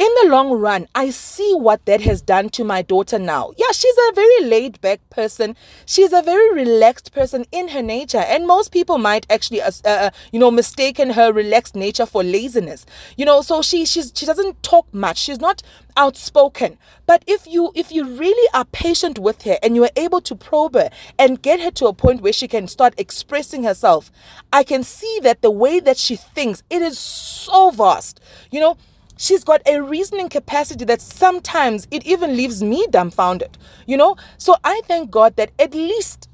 in 0.00 0.08
the 0.22 0.30
long 0.30 0.50
run, 0.52 0.88
I 0.94 1.10
see 1.10 1.52
what 1.52 1.84
that 1.84 2.00
has 2.00 2.22
done 2.22 2.48
to 2.50 2.64
my 2.64 2.80
daughter 2.80 3.18
now. 3.18 3.52
Yeah, 3.58 3.70
she's 3.70 3.94
a 4.08 4.12
very 4.14 4.44
laid 4.44 4.80
back 4.80 4.98
person. 5.10 5.54
She's 5.84 6.14
a 6.14 6.22
very 6.22 6.54
relaxed 6.54 7.12
person 7.12 7.44
in 7.52 7.68
her 7.68 7.82
nature. 7.82 8.24
And 8.26 8.46
most 8.46 8.72
people 8.72 8.96
might 8.96 9.26
actually, 9.28 9.60
uh, 9.60 9.70
uh, 9.84 10.10
you 10.32 10.40
know, 10.40 10.50
mistaken 10.50 11.10
her 11.10 11.34
relaxed 11.34 11.74
nature 11.74 12.06
for 12.06 12.24
laziness. 12.24 12.86
You 13.18 13.26
know, 13.26 13.42
so 13.42 13.60
she, 13.60 13.84
she's, 13.84 14.10
she 14.14 14.24
doesn't 14.24 14.62
talk 14.62 14.86
much. 14.94 15.18
She's 15.18 15.38
not 15.38 15.62
outspoken. 15.98 16.78
But 17.04 17.22
if 17.26 17.46
you, 17.46 17.70
if 17.74 17.92
you 17.92 18.06
really 18.06 18.48
are 18.54 18.64
patient 18.64 19.18
with 19.18 19.42
her 19.42 19.58
and 19.62 19.76
you 19.76 19.84
are 19.84 19.90
able 19.96 20.22
to 20.22 20.34
probe 20.34 20.76
her 20.76 20.88
and 21.18 21.42
get 21.42 21.60
her 21.60 21.70
to 21.72 21.88
a 21.88 21.92
point 21.92 22.22
where 22.22 22.32
she 22.32 22.48
can 22.48 22.68
start 22.68 22.94
expressing 22.96 23.64
herself, 23.64 24.10
I 24.50 24.62
can 24.62 24.82
see 24.82 25.20
that 25.24 25.42
the 25.42 25.50
way 25.50 25.78
that 25.78 25.98
she 25.98 26.16
thinks, 26.16 26.62
it 26.70 26.80
is 26.80 26.98
so 26.98 27.68
vast. 27.68 28.18
You 28.50 28.60
know, 28.60 28.78
she's 29.20 29.44
got 29.44 29.60
a 29.66 29.82
reasoning 29.82 30.30
capacity 30.30 30.84
that 30.86 31.02
sometimes 31.02 31.86
it 31.90 32.06
even 32.06 32.36
leaves 32.36 32.62
me 32.62 32.86
dumbfounded, 32.90 33.58
you 33.86 33.96
know? 33.96 34.16
So 34.38 34.56
I 34.64 34.80
thank 34.86 35.10
God 35.10 35.36
that 35.36 35.50
at 35.58 35.74
least 35.74 36.28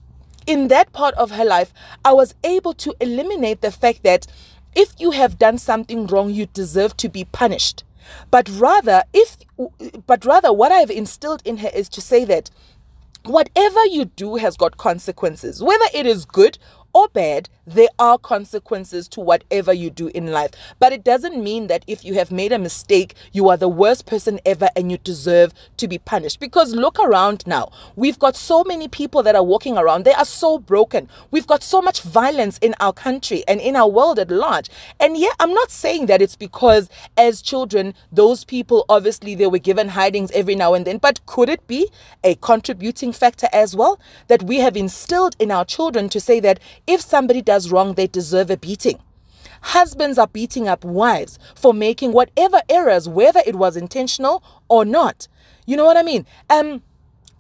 in 0.46 0.68
that 0.68 0.92
part 0.92 1.14
of 1.16 1.32
her 1.32 1.44
life, 1.44 1.74
I 2.04 2.12
was 2.12 2.34
able 2.44 2.74
to 2.74 2.94
eliminate 3.00 3.60
the 3.60 3.72
fact 3.72 4.04
that 4.04 4.28
if 4.76 4.94
you 4.98 5.10
have 5.10 5.36
done 5.36 5.58
something 5.58 6.06
wrong, 6.06 6.30
you 6.30 6.46
deserve 6.46 6.96
to 6.98 7.08
be 7.08 7.24
punished. 7.24 7.82
But 8.30 8.48
rather, 8.48 9.02
if 9.12 9.36
but 10.06 10.24
rather 10.24 10.52
what 10.52 10.70
I've 10.70 10.90
instilled 10.90 11.42
in 11.44 11.56
her 11.56 11.70
is 11.74 11.88
to 11.88 12.00
say 12.00 12.24
that 12.26 12.50
whatever 13.24 13.84
you 13.86 14.04
do 14.04 14.36
has 14.36 14.56
got 14.56 14.76
consequences, 14.76 15.60
whether 15.60 15.86
it 15.92 16.06
is 16.06 16.24
good 16.24 16.56
or 16.96 17.08
bad, 17.08 17.50
there 17.66 17.88
are 17.98 18.16
consequences 18.16 19.06
to 19.08 19.20
whatever 19.20 19.70
you 19.70 19.90
do 19.90 20.06
in 20.14 20.28
life. 20.28 20.52
But 20.78 20.94
it 20.94 21.04
doesn't 21.04 21.42
mean 21.42 21.66
that 21.66 21.84
if 21.86 22.06
you 22.06 22.14
have 22.14 22.32
made 22.32 22.52
a 22.52 22.58
mistake, 22.58 23.14
you 23.32 23.50
are 23.50 23.58
the 23.58 23.68
worst 23.68 24.06
person 24.06 24.40
ever 24.46 24.70
and 24.74 24.90
you 24.90 24.96
deserve 24.96 25.52
to 25.76 25.88
be 25.88 25.98
punished. 25.98 26.40
Because 26.40 26.72
look 26.74 26.98
around 26.98 27.46
now. 27.46 27.70
We've 27.96 28.18
got 28.18 28.34
so 28.34 28.64
many 28.64 28.88
people 28.88 29.22
that 29.24 29.34
are 29.34 29.42
walking 29.42 29.76
around. 29.76 30.04
They 30.04 30.14
are 30.14 30.24
so 30.24 30.58
broken. 30.58 31.10
We've 31.30 31.46
got 31.46 31.62
so 31.62 31.82
much 31.82 32.00
violence 32.00 32.56
in 32.58 32.74
our 32.80 32.94
country 32.94 33.44
and 33.46 33.60
in 33.60 33.76
our 33.76 33.90
world 33.90 34.18
at 34.18 34.30
large. 34.30 34.70
And 34.98 35.18
yeah, 35.18 35.32
I'm 35.38 35.52
not 35.52 35.70
saying 35.70 36.06
that 36.06 36.22
it's 36.22 36.36
because 36.36 36.88
as 37.18 37.42
children, 37.42 37.92
those 38.10 38.42
people 38.44 38.86
obviously 38.88 39.34
they 39.34 39.48
were 39.48 39.58
given 39.58 39.88
hidings 39.88 40.30
every 40.30 40.54
now 40.54 40.72
and 40.72 40.86
then. 40.86 40.96
But 40.96 41.26
could 41.26 41.50
it 41.50 41.66
be 41.66 41.90
a 42.24 42.36
contributing 42.36 43.12
factor 43.12 43.48
as 43.52 43.76
well 43.76 44.00
that 44.28 44.44
we 44.44 44.60
have 44.60 44.78
instilled 44.78 45.36
in 45.38 45.50
our 45.50 45.66
children 45.66 46.08
to 46.08 46.20
say 46.20 46.40
that 46.40 46.58
if 46.86 47.00
somebody 47.00 47.42
does 47.42 47.70
wrong, 47.70 47.94
they 47.94 48.06
deserve 48.06 48.50
a 48.50 48.56
beating. 48.56 48.98
Husbands 49.60 50.18
are 50.18 50.28
beating 50.28 50.68
up 50.68 50.84
wives 50.84 51.38
for 51.54 51.74
making 51.74 52.12
whatever 52.12 52.62
errors, 52.68 53.08
whether 53.08 53.40
it 53.46 53.56
was 53.56 53.76
intentional 53.76 54.42
or 54.68 54.84
not. 54.84 55.28
You 55.66 55.76
know 55.76 55.84
what 55.84 55.96
I 55.96 56.02
mean? 56.02 56.26
Um, 56.50 56.82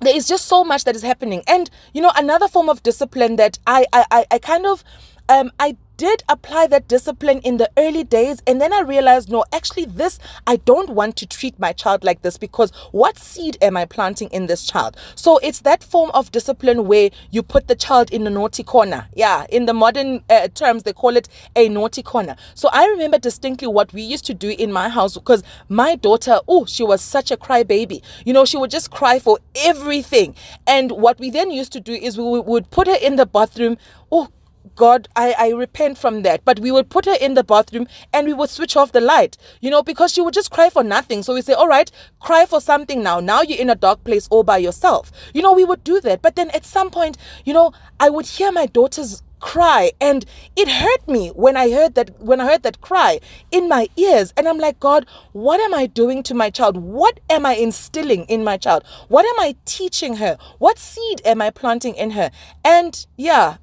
there 0.00 0.14
is 0.14 0.26
just 0.26 0.46
so 0.46 0.64
much 0.64 0.84
that 0.84 0.96
is 0.96 1.02
happening. 1.02 1.42
And 1.46 1.70
you 1.92 2.02
know, 2.02 2.12
another 2.16 2.48
form 2.48 2.68
of 2.68 2.82
discipline 2.82 3.36
that 3.36 3.58
I 3.66 3.86
I, 3.92 4.26
I 4.30 4.38
kind 4.38 4.66
of 4.66 4.84
um 5.28 5.50
I 5.58 5.76
did 5.96 6.22
apply 6.28 6.66
that 6.66 6.88
discipline 6.88 7.38
in 7.40 7.56
the 7.56 7.70
early 7.76 8.04
days 8.04 8.42
and 8.46 8.60
then 8.60 8.72
I 8.72 8.80
realized 8.80 9.30
no 9.30 9.44
actually 9.52 9.86
this 9.86 10.18
I 10.46 10.56
don't 10.56 10.90
want 10.90 11.16
to 11.16 11.26
treat 11.26 11.58
my 11.58 11.72
child 11.72 12.04
like 12.04 12.22
this 12.22 12.36
because 12.38 12.70
what 12.92 13.18
seed 13.18 13.56
am 13.62 13.76
I 13.76 13.84
planting 13.84 14.28
in 14.28 14.46
this 14.46 14.64
child? 14.66 14.96
So 15.14 15.38
it's 15.38 15.60
that 15.60 15.82
form 15.82 16.10
of 16.12 16.32
discipline 16.32 16.86
where 16.86 17.10
you 17.30 17.42
put 17.42 17.68
the 17.68 17.74
child 17.74 18.10
in 18.10 18.26
a 18.26 18.30
naughty 18.30 18.62
corner. 18.62 19.08
Yeah 19.14 19.46
in 19.50 19.66
the 19.66 19.74
modern 19.74 20.22
uh, 20.28 20.48
terms 20.48 20.82
they 20.82 20.92
call 20.92 21.16
it 21.16 21.28
a 21.54 21.68
naughty 21.68 22.02
corner. 22.02 22.36
So 22.54 22.68
I 22.72 22.86
remember 22.86 23.18
distinctly 23.18 23.68
what 23.68 23.92
we 23.92 24.02
used 24.02 24.26
to 24.26 24.34
do 24.34 24.50
in 24.50 24.72
my 24.72 24.88
house 24.88 25.14
because 25.14 25.42
my 25.68 25.96
daughter 25.96 26.40
oh 26.48 26.66
she 26.66 26.82
was 26.82 27.00
such 27.00 27.30
a 27.30 27.36
crybaby. 27.36 28.02
You 28.24 28.32
know 28.32 28.44
she 28.44 28.56
would 28.56 28.70
just 28.70 28.90
cry 28.90 29.18
for 29.18 29.38
everything. 29.54 30.34
And 30.66 30.92
what 30.92 31.18
we 31.18 31.30
then 31.30 31.50
used 31.50 31.72
to 31.72 31.80
do 31.80 31.92
is 31.92 32.18
we 32.18 32.40
would 32.40 32.70
put 32.70 32.86
her 32.86 32.96
in 33.00 33.16
the 33.16 33.26
bathroom. 33.26 33.78
Oh 34.10 34.28
God, 34.74 35.08
I, 35.16 35.34
I 35.38 35.48
repent 35.50 35.98
from 35.98 36.22
that. 36.22 36.44
But 36.44 36.60
we 36.60 36.70
would 36.70 36.90
put 36.90 37.04
her 37.04 37.16
in 37.20 37.34
the 37.34 37.44
bathroom 37.44 37.86
and 38.12 38.26
we 38.26 38.32
would 38.32 38.50
switch 38.50 38.76
off 38.76 38.92
the 38.92 39.00
light, 39.00 39.36
you 39.60 39.70
know, 39.70 39.82
because 39.82 40.12
she 40.12 40.20
would 40.20 40.34
just 40.34 40.50
cry 40.50 40.70
for 40.70 40.82
nothing. 40.82 41.22
So 41.22 41.34
we 41.34 41.42
say, 41.42 41.52
all 41.52 41.68
right, 41.68 41.90
cry 42.20 42.46
for 42.46 42.60
something 42.60 43.02
now. 43.02 43.20
Now 43.20 43.42
you're 43.42 43.58
in 43.58 43.70
a 43.70 43.74
dark 43.74 44.04
place 44.04 44.26
all 44.28 44.42
by 44.42 44.58
yourself. 44.58 45.12
You 45.34 45.42
know, 45.42 45.52
we 45.52 45.64
would 45.64 45.84
do 45.84 46.00
that. 46.00 46.22
But 46.22 46.36
then 46.36 46.50
at 46.50 46.64
some 46.64 46.90
point, 46.90 47.16
you 47.44 47.52
know, 47.52 47.72
I 48.00 48.10
would 48.10 48.26
hear 48.26 48.52
my 48.52 48.66
daughter's 48.66 49.22
cry 49.38 49.92
and 50.00 50.24
it 50.56 50.66
hurt 50.66 51.06
me 51.06 51.28
when 51.28 51.56
i 51.56 51.70
heard 51.70 51.94
that 51.94 52.18
when 52.20 52.40
i 52.40 52.46
heard 52.46 52.62
that 52.62 52.80
cry 52.80 53.20
in 53.50 53.68
my 53.68 53.86
ears 53.96 54.32
and 54.36 54.48
i'm 54.48 54.58
like 54.58 54.80
god 54.80 55.06
what 55.32 55.60
am 55.60 55.74
i 55.74 55.86
doing 55.86 56.22
to 56.22 56.34
my 56.34 56.48
child 56.48 56.76
what 56.76 57.20
am 57.28 57.44
i 57.44 57.54
instilling 57.54 58.24
in 58.24 58.42
my 58.42 58.56
child 58.56 58.82
what 59.08 59.26
am 59.26 59.38
i 59.38 59.54
teaching 59.66 60.16
her 60.16 60.38
what 60.58 60.78
seed 60.78 61.20
am 61.24 61.42
i 61.42 61.50
planting 61.50 61.94
in 61.96 62.12
her 62.12 62.30
and 62.64 63.06
yeah 63.16 63.58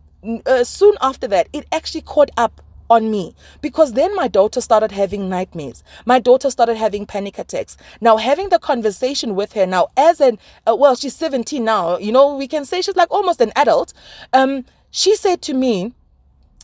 uh, 0.45 0.63
soon 0.63 0.95
after 1.01 1.27
that, 1.27 1.47
it 1.53 1.65
actually 1.71 2.01
caught 2.01 2.31
up 2.37 2.61
on 2.89 3.09
me 3.09 3.35
because 3.61 3.93
then 3.93 4.15
my 4.15 4.27
daughter 4.27 4.61
started 4.61 4.91
having 4.91 5.29
nightmares. 5.29 5.83
My 6.05 6.19
daughter 6.19 6.49
started 6.49 6.77
having 6.77 7.05
panic 7.05 7.39
attacks. 7.39 7.77
Now, 8.01 8.17
having 8.17 8.49
the 8.49 8.59
conversation 8.59 9.35
with 9.35 9.53
her 9.53 9.65
now, 9.65 9.87
as 9.97 10.21
an 10.21 10.37
uh, 10.67 10.75
well, 10.75 10.95
she's 10.95 11.15
17 11.15 11.63
now, 11.63 11.97
you 11.97 12.11
know, 12.11 12.35
we 12.35 12.47
can 12.47 12.65
say 12.65 12.81
she's 12.81 12.95
like 12.95 13.11
almost 13.11 13.41
an 13.41 13.51
adult. 13.55 13.93
Um, 14.31 14.65
she 14.91 15.15
said 15.15 15.41
to 15.43 15.53
me, 15.53 15.93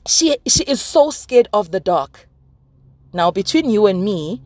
she 0.08 0.38
she 0.48 0.64
is 0.64 0.82
so 0.82 1.10
scared 1.12 1.48
of 1.54 1.72
the 1.72 1.80
dark. 1.80 2.28
Now, 3.12 3.32
between 3.32 3.70
you 3.70 3.88
and 3.88 4.04
me, 4.04 4.42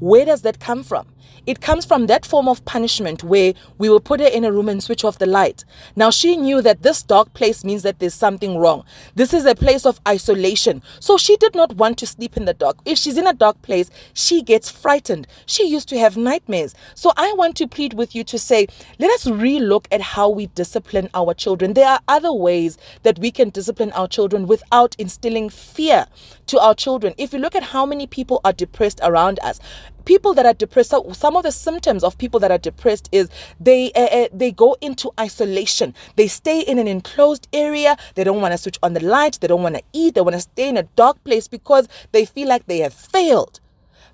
where 0.00 0.24
does 0.24 0.42
that 0.42 0.58
come 0.58 0.82
from? 0.82 1.06
It 1.46 1.60
comes 1.62 1.86
from 1.86 2.08
that 2.08 2.26
form 2.26 2.46
of 2.46 2.64
punishment 2.64 3.24
where 3.24 3.54
we 3.78 3.88
will 3.88 4.00
put 4.00 4.20
her 4.20 4.26
in 4.26 4.44
a 4.44 4.52
room 4.52 4.68
and 4.68 4.82
switch 4.82 5.02
off 5.02 5.18
the 5.18 5.26
light. 5.26 5.64
Now, 5.96 6.10
she 6.10 6.36
knew 6.36 6.60
that 6.60 6.82
this 6.82 7.02
dark 7.02 7.32
place 7.32 7.64
means 7.64 7.82
that 7.84 8.00
there's 8.00 8.12
something 8.12 8.58
wrong. 8.58 8.84
This 9.14 9.32
is 9.32 9.46
a 9.46 9.54
place 9.54 9.86
of 9.86 10.00
isolation. 10.06 10.82
So 11.00 11.16
she 11.16 11.36
did 11.36 11.54
not 11.54 11.76
want 11.76 11.96
to 11.98 12.06
sleep 12.06 12.36
in 12.36 12.44
the 12.44 12.52
dark. 12.52 12.78
If 12.84 12.98
she's 12.98 13.16
in 13.16 13.26
a 13.26 13.32
dark 13.32 13.62
place, 13.62 13.90
she 14.12 14.42
gets 14.42 14.70
frightened. 14.70 15.26
She 15.46 15.66
used 15.66 15.88
to 15.88 15.98
have 15.98 16.16
nightmares. 16.16 16.74
So 16.94 17.12
I 17.16 17.32
want 17.32 17.56
to 17.56 17.66
plead 17.66 17.94
with 17.94 18.14
you 18.14 18.24
to 18.24 18.38
say, 18.38 18.66
let 18.98 19.10
us 19.10 19.26
relook 19.26 19.86
at 19.90 20.00
how 20.00 20.28
we 20.28 20.48
discipline 20.48 21.08
our 21.14 21.32
children. 21.32 21.72
There 21.72 21.88
are 21.88 22.00
other 22.08 22.32
ways 22.32 22.76
that 23.04 23.18
we 23.18 23.30
can 23.30 23.48
discipline 23.50 23.92
our 23.92 24.08
children 24.08 24.46
without 24.46 24.94
instilling 24.98 25.48
fear 25.48 26.06
to 26.46 26.58
our 26.60 26.74
children. 26.74 27.14
If 27.16 27.32
you 27.32 27.38
look 27.38 27.54
at 27.54 27.62
how 27.62 27.86
many 27.86 28.06
people 28.06 28.40
are 28.44 28.52
depressed 28.52 29.00
around 29.02 29.38
us, 29.40 29.60
people 30.08 30.32
that 30.32 30.46
are 30.46 30.54
depressed 30.54 30.88
so 30.90 31.12
some 31.12 31.36
of 31.36 31.42
the 31.42 31.52
symptoms 31.52 32.02
of 32.02 32.16
people 32.16 32.40
that 32.40 32.50
are 32.50 32.62
depressed 32.70 33.10
is 33.12 33.28
they 33.60 33.92
uh, 33.92 34.26
they 34.32 34.50
go 34.50 34.74
into 34.80 35.10
isolation. 35.20 35.94
They 36.16 36.28
stay 36.28 36.60
in 36.60 36.78
an 36.78 36.88
enclosed 36.88 37.46
area. 37.52 37.96
They 38.14 38.24
don't 38.24 38.40
want 38.40 38.52
to 38.52 38.58
switch 38.58 38.78
on 38.82 38.94
the 38.94 39.04
light 39.04 39.38
they 39.40 39.48
don't 39.48 39.62
want 39.62 39.76
to 39.76 39.82
eat. 39.92 40.14
They 40.14 40.22
want 40.22 40.34
to 40.34 40.40
stay 40.40 40.68
in 40.70 40.78
a 40.78 40.84
dark 41.02 41.22
place 41.24 41.46
because 41.46 41.88
they 42.12 42.24
feel 42.24 42.48
like 42.48 42.66
they 42.66 42.78
have 42.78 42.94
failed. 42.94 43.60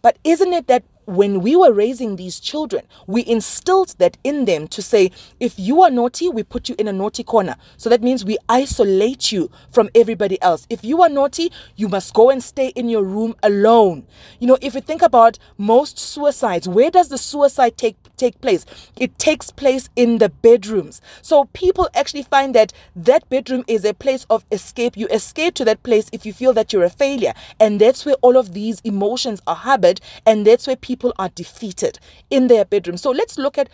But 0.02 0.18
isn't 0.24 0.52
it 0.52 0.66
that 0.66 0.82
when 1.06 1.40
we 1.40 1.56
were 1.56 1.72
raising 1.72 2.16
these 2.16 2.40
children, 2.40 2.84
we 3.06 3.26
instilled 3.26 3.94
that 3.98 4.16
in 4.24 4.44
them 4.44 4.68
to 4.68 4.82
say, 4.82 5.10
if 5.40 5.58
you 5.58 5.82
are 5.82 5.90
naughty, 5.90 6.28
we 6.28 6.42
put 6.42 6.68
you 6.68 6.74
in 6.78 6.88
a 6.88 6.92
naughty 6.92 7.22
corner. 7.22 7.56
So 7.76 7.88
that 7.90 8.02
means 8.02 8.24
we 8.24 8.38
isolate 8.48 9.32
you 9.32 9.50
from 9.70 9.90
everybody 9.94 10.40
else. 10.42 10.66
If 10.70 10.84
you 10.84 11.02
are 11.02 11.08
naughty, 11.08 11.52
you 11.76 11.88
must 11.88 12.14
go 12.14 12.30
and 12.30 12.42
stay 12.42 12.68
in 12.68 12.88
your 12.88 13.04
room 13.04 13.34
alone. 13.42 14.06
You 14.38 14.46
know, 14.46 14.58
if 14.60 14.74
you 14.74 14.80
think 14.80 15.02
about 15.02 15.38
most 15.58 15.98
suicides, 15.98 16.68
where 16.68 16.90
does 16.90 17.08
the 17.08 17.18
suicide 17.18 17.76
take 17.76 17.96
take 18.16 18.40
place? 18.40 18.64
It 18.96 19.18
takes 19.18 19.50
place 19.50 19.88
in 19.96 20.18
the 20.18 20.28
bedrooms. 20.28 21.00
So 21.20 21.46
people 21.52 21.88
actually 21.94 22.22
find 22.22 22.54
that 22.54 22.72
that 22.94 23.28
bedroom 23.28 23.64
is 23.66 23.84
a 23.84 23.92
place 23.92 24.24
of 24.30 24.44
escape. 24.52 24.96
You 24.96 25.08
escape 25.08 25.54
to 25.54 25.64
that 25.64 25.82
place 25.82 26.08
if 26.12 26.24
you 26.24 26.32
feel 26.32 26.52
that 26.52 26.72
you're 26.72 26.84
a 26.84 26.90
failure. 26.90 27.34
And 27.58 27.80
that's 27.80 28.06
where 28.06 28.14
all 28.22 28.36
of 28.36 28.54
these 28.54 28.80
emotions 28.84 29.42
are 29.46 29.56
harbored 29.56 30.00
and 30.26 30.46
that's 30.46 30.66
where 30.66 30.76
people 30.76 30.93
people 30.94 31.12
are 31.18 31.28
defeated 31.30 31.98
in 32.30 32.46
their 32.46 32.64
bedroom. 32.64 32.96
So 32.96 33.10
let's 33.10 33.36
look 33.36 33.58
at 33.58 33.68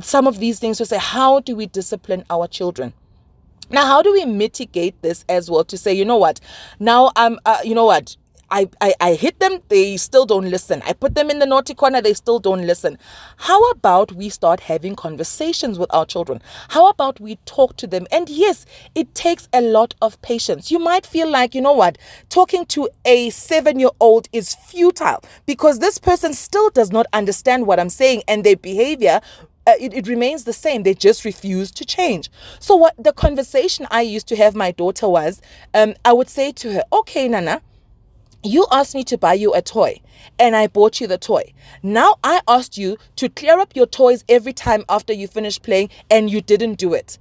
some 0.00 0.28
of 0.28 0.38
these 0.38 0.60
things 0.60 0.78
to 0.78 0.86
say, 0.86 0.98
how 0.98 1.40
do 1.40 1.56
we 1.56 1.66
discipline 1.66 2.24
our 2.30 2.46
children? 2.46 2.92
Now, 3.70 3.86
how 3.86 4.02
do 4.02 4.12
we 4.12 4.24
mitigate 4.24 5.00
this 5.02 5.24
as 5.28 5.50
well 5.50 5.64
to 5.64 5.76
say, 5.76 5.92
you 5.92 6.04
know 6.04 6.16
what? 6.16 6.38
Now, 6.78 7.10
I'm, 7.16 7.40
uh, 7.44 7.58
you 7.64 7.74
know 7.74 7.86
what? 7.86 8.16
I, 8.50 8.68
I, 8.80 8.94
I 9.00 9.14
hit 9.14 9.40
them, 9.40 9.60
they 9.68 9.96
still 9.96 10.26
don't 10.26 10.50
listen. 10.50 10.82
I 10.86 10.92
put 10.92 11.14
them 11.14 11.30
in 11.30 11.38
the 11.38 11.46
naughty 11.46 11.74
corner, 11.74 12.00
they 12.00 12.14
still 12.14 12.38
don't 12.38 12.66
listen. 12.66 12.98
How 13.36 13.70
about 13.70 14.12
we 14.12 14.28
start 14.28 14.60
having 14.60 14.94
conversations 14.96 15.78
with 15.78 15.92
our 15.92 16.06
children? 16.06 16.40
How 16.68 16.88
about 16.88 17.20
we 17.20 17.36
talk 17.46 17.76
to 17.78 17.86
them? 17.86 18.06
And 18.12 18.28
yes, 18.28 18.66
it 18.94 19.14
takes 19.14 19.48
a 19.52 19.60
lot 19.60 19.94
of 20.02 20.20
patience. 20.22 20.70
You 20.70 20.78
might 20.78 21.06
feel 21.06 21.28
like, 21.30 21.54
you 21.54 21.60
know 21.60 21.72
what, 21.72 21.98
talking 22.28 22.66
to 22.66 22.88
a 23.04 23.30
seven 23.30 23.78
year 23.78 23.90
old 24.00 24.28
is 24.32 24.54
futile 24.54 25.22
because 25.46 25.78
this 25.78 25.98
person 25.98 26.32
still 26.34 26.70
does 26.70 26.90
not 26.90 27.06
understand 27.12 27.66
what 27.66 27.80
I'm 27.80 27.90
saying 27.90 28.22
and 28.28 28.44
their 28.44 28.56
behavior 28.56 29.20
uh, 29.66 29.72
it, 29.80 29.94
it, 29.94 30.06
remains 30.06 30.44
the 30.44 30.52
same. 30.52 30.82
They 30.82 30.94
just 30.94 31.24
refuse 31.24 31.70
to 31.72 31.84
change. 31.84 32.30
So, 32.60 32.76
what 32.76 32.94
the 32.98 33.12
conversation 33.12 33.86
I 33.90 34.02
used 34.02 34.28
to 34.28 34.36
have 34.36 34.54
my 34.54 34.72
daughter 34.72 35.08
was, 35.08 35.40
um, 35.72 35.94
I 36.04 36.12
would 36.12 36.28
say 36.28 36.52
to 36.52 36.72
her, 36.74 36.84
"Okay, 36.92 37.28
Nana, 37.28 37.62
you 38.44 38.66
asked 38.70 38.94
me 38.94 39.04
to 39.04 39.18
buy 39.18 39.34
you 39.34 39.54
a 39.54 39.62
toy 39.62 40.00
and 40.38 40.54
I 40.54 40.66
bought 40.66 41.00
you 41.00 41.06
the 41.06 41.18
toy. 41.18 41.52
Now 41.82 42.16
I 42.22 42.40
asked 42.46 42.76
you 42.76 42.98
to 43.16 43.28
clear 43.28 43.58
up 43.58 43.74
your 43.74 43.86
toys 43.86 44.24
every 44.28 44.52
time 44.52 44.84
after 44.88 45.12
you 45.12 45.26
finish 45.26 45.60
playing 45.60 45.90
and 46.10 46.30
you 46.30 46.40
didn't 46.40 46.74
do 46.74 46.94
it. 46.94 47.18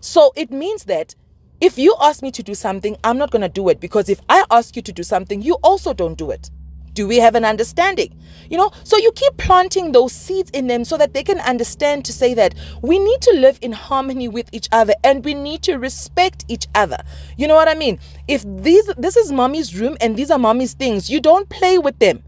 So 0.00 0.32
it 0.36 0.50
means 0.50 0.84
that 0.84 1.14
if 1.60 1.78
you 1.78 1.96
ask 2.00 2.22
me 2.22 2.30
to 2.32 2.42
do 2.42 2.54
something, 2.54 2.96
I'm 3.02 3.18
not 3.18 3.30
going 3.30 3.42
to 3.42 3.48
do 3.48 3.68
it 3.68 3.80
because 3.80 4.08
if 4.08 4.20
I 4.28 4.44
ask 4.50 4.76
you 4.76 4.82
to 4.82 4.92
do 4.92 5.02
something, 5.02 5.42
you 5.42 5.54
also 5.62 5.92
don't 5.92 6.16
do 6.16 6.30
it. 6.30 6.50
Do 6.98 7.06
we 7.06 7.18
have 7.18 7.36
an 7.36 7.44
understanding? 7.44 8.12
You 8.50 8.56
know, 8.56 8.72
so 8.82 8.96
you 8.96 9.12
keep 9.12 9.36
planting 9.36 9.92
those 9.92 10.12
seeds 10.12 10.50
in 10.50 10.66
them 10.66 10.84
so 10.84 10.96
that 10.96 11.14
they 11.14 11.22
can 11.22 11.38
understand 11.38 12.04
to 12.06 12.12
say 12.12 12.34
that 12.34 12.56
we 12.82 12.98
need 12.98 13.20
to 13.20 13.34
live 13.34 13.56
in 13.62 13.70
harmony 13.70 14.26
with 14.26 14.48
each 14.50 14.68
other 14.72 14.94
and 15.04 15.24
we 15.24 15.32
need 15.32 15.62
to 15.62 15.76
respect 15.76 16.44
each 16.48 16.66
other. 16.74 16.98
You 17.36 17.46
know 17.46 17.54
what 17.54 17.68
I 17.68 17.74
mean? 17.74 18.00
If 18.26 18.42
these 18.44 18.84
this 18.98 19.16
is 19.16 19.30
mommy's 19.30 19.78
room 19.78 19.96
and 20.00 20.16
these 20.16 20.32
are 20.32 20.40
mommy's 20.40 20.74
things, 20.74 21.08
you 21.08 21.20
don't 21.20 21.48
play 21.48 21.78
with 21.78 21.96
them. 22.00 22.24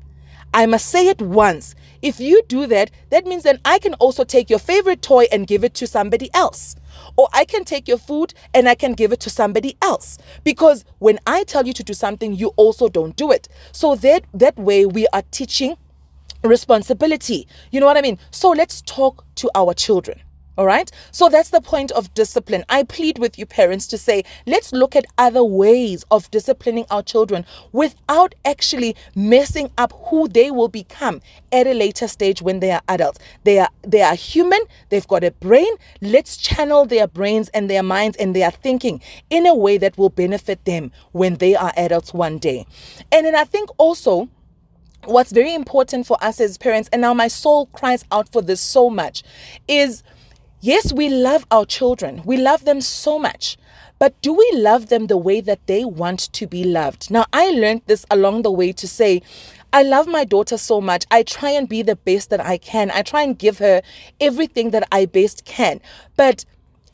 I 0.54 0.66
must 0.66 0.86
say 0.86 1.08
it 1.08 1.20
once. 1.20 1.74
if 2.00 2.20
you 2.20 2.42
do 2.46 2.68
that, 2.68 2.92
that 3.10 3.26
means 3.26 3.42
then 3.42 3.58
I 3.64 3.80
can 3.80 3.94
also 3.94 4.22
take 4.22 4.50
your 4.50 4.60
favorite 4.60 5.02
toy 5.02 5.24
and 5.32 5.48
give 5.48 5.64
it 5.64 5.74
to 5.74 5.86
somebody 5.88 6.30
else. 6.32 6.76
Or 7.16 7.28
I 7.32 7.44
can 7.44 7.64
take 7.64 7.88
your 7.88 7.98
food 7.98 8.34
and 8.54 8.68
I 8.68 8.74
can 8.74 8.92
give 8.94 9.12
it 9.12 9.20
to 9.20 9.30
somebody 9.30 9.76
else. 9.82 10.18
Because 10.44 10.84
when 10.98 11.18
I 11.26 11.44
tell 11.44 11.66
you 11.66 11.72
to 11.74 11.82
do 11.82 11.92
something, 11.94 12.34
you 12.34 12.48
also 12.56 12.88
don't 12.88 13.16
do 13.16 13.30
it. 13.30 13.48
So 13.72 13.94
that 13.96 14.24
that 14.34 14.56
way 14.56 14.86
we 14.86 15.06
are 15.12 15.22
teaching 15.30 15.76
responsibility. 16.42 17.46
You 17.70 17.80
know 17.80 17.86
what 17.86 17.96
I 17.96 18.00
mean? 18.00 18.18
So 18.30 18.50
let's 18.50 18.82
talk 18.82 19.24
to 19.36 19.50
our 19.54 19.74
children. 19.74 20.20
All 20.60 20.66
right. 20.66 20.90
So 21.10 21.30
that's 21.30 21.48
the 21.48 21.62
point 21.62 21.90
of 21.92 22.12
discipline. 22.12 22.66
I 22.68 22.82
plead 22.82 23.18
with 23.18 23.38
you, 23.38 23.46
parents, 23.46 23.86
to 23.86 23.96
say, 23.96 24.24
let's 24.46 24.74
look 24.74 24.94
at 24.94 25.06
other 25.16 25.42
ways 25.42 26.04
of 26.10 26.30
disciplining 26.30 26.84
our 26.90 27.02
children 27.02 27.46
without 27.72 28.34
actually 28.44 28.94
messing 29.14 29.70
up 29.78 29.94
who 30.08 30.28
they 30.28 30.50
will 30.50 30.68
become 30.68 31.22
at 31.50 31.66
a 31.66 31.72
later 31.72 32.06
stage 32.06 32.42
when 32.42 32.60
they 32.60 32.72
are 32.72 32.82
adults. 32.88 33.20
They 33.44 33.58
are 33.58 33.70
they 33.80 34.02
are 34.02 34.14
human, 34.14 34.60
they've 34.90 35.08
got 35.08 35.24
a 35.24 35.30
brain. 35.30 35.72
Let's 36.02 36.36
channel 36.36 36.84
their 36.84 37.06
brains 37.06 37.48
and 37.54 37.70
their 37.70 37.82
minds 37.82 38.18
and 38.18 38.36
their 38.36 38.50
thinking 38.50 39.00
in 39.30 39.46
a 39.46 39.54
way 39.54 39.78
that 39.78 39.96
will 39.96 40.10
benefit 40.10 40.66
them 40.66 40.92
when 41.12 41.36
they 41.36 41.56
are 41.56 41.72
adults 41.74 42.12
one 42.12 42.36
day. 42.36 42.66
And 43.10 43.24
then 43.24 43.34
I 43.34 43.44
think 43.44 43.70
also 43.78 44.28
what's 45.06 45.32
very 45.32 45.54
important 45.54 46.06
for 46.06 46.22
us 46.22 46.38
as 46.38 46.58
parents, 46.58 46.90
and 46.92 47.00
now 47.00 47.14
my 47.14 47.28
soul 47.28 47.64
cries 47.72 48.04
out 48.12 48.30
for 48.30 48.42
this 48.42 48.60
so 48.60 48.90
much, 48.90 49.22
is 49.66 50.02
Yes, 50.62 50.92
we 50.92 51.08
love 51.08 51.46
our 51.50 51.64
children. 51.64 52.20
We 52.26 52.36
love 52.36 52.66
them 52.66 52.82
so 52.82 53.18
much. 53.18 53.56
But 53.98 54.20
do 54.20 54.34
we 54.34 54.50
love 54.54 54.88
them 54.90 55.06
the 55.06 55.16
way 55.16 55.40
that 55.40 55.66
they 55.66 55.86
want 55.86 56.20
to 56.34 56.46
be 56.46 56.64
loved? 56.64 57.10
Now, 57.10 57.24
I 57.32 57.50
learned 57.50 57.82
this 57.86 58.04
along 58.10 58.42
the 58.42 58.50
way 58.50 58.72
to 58.72 58.86
say, 58.86 59.22
I 59.72 59.82
love 59.82 60.06
my 60.06 60.24
daughter 60.24 60.58
so 60.58 60.82
much. 60.82 61.06
I 61.10 61.22
try 61.22 61.50
and 61.50 61.66
be 61.66 61.80
the 61.80 61.96
best 61.96 62.28
that 62.28 62.44
I 62.44 62.58
can. 62.58 62.90
I 62.90 63.00
try 63.00 63.22
and 63.22 63.38
give 63.38 63.58
her 63.58 63.80
everything 64.20 64.70
that 64.70 64.86
I 64.92 65.06
best 65.06 65.46
can. 65.46 65.80
But 66.16 66.44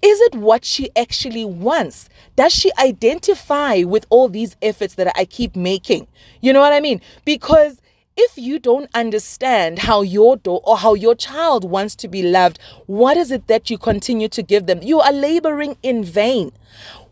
is 0.00 0.20
it 0.20 0.36
what 0.36 0.64
she 0.64 0.90
actually 0.94 1.44
wants? 1.44 2.08
Does 2.36 2.52
she 2.52 2.70
identify 2.78 3.82
with 3.82 4.06
all 4.10 4.28
these 4.28 4.56
efforts 4.62 4.94
that 4.94 5.12
I 5.16 5.24
keep 5.24 5.56
making? 5.56 6.06
You 6.40 6.52
know 6.52 6.60
what 6.60 6.72
I 6.72 6.78
mean? 6.78 7.00
Because 7.24 7.80
if 8.16 8.38
you 8.38 8.58
don't 8.58 8.88
understand 8.94 9.80
how 9.80 10.02
your 10.02 10.36
daughter 10.36 10.64
or 10.64 10.78
how 10.78 10.94
your 10.94 11.14
child 11.14 11.64
wants 11.68 11.94
to 11.96 12.08
be 12.08 12.22
loved, 12.22 12.58
what 12.86 13.16
is 13.16 13.30
it 13.30 13.46
that 13.46 13.68
you 13.68 13.76
continue 13.76 14.28
to 14.28 14.42
give 14.42 14.66
them? 14.66 14.82
You 14.82 15.00
are 15.00 15.12
laboring 15.12 15.76
in 15.82 16.02
vain. 16.02 16.52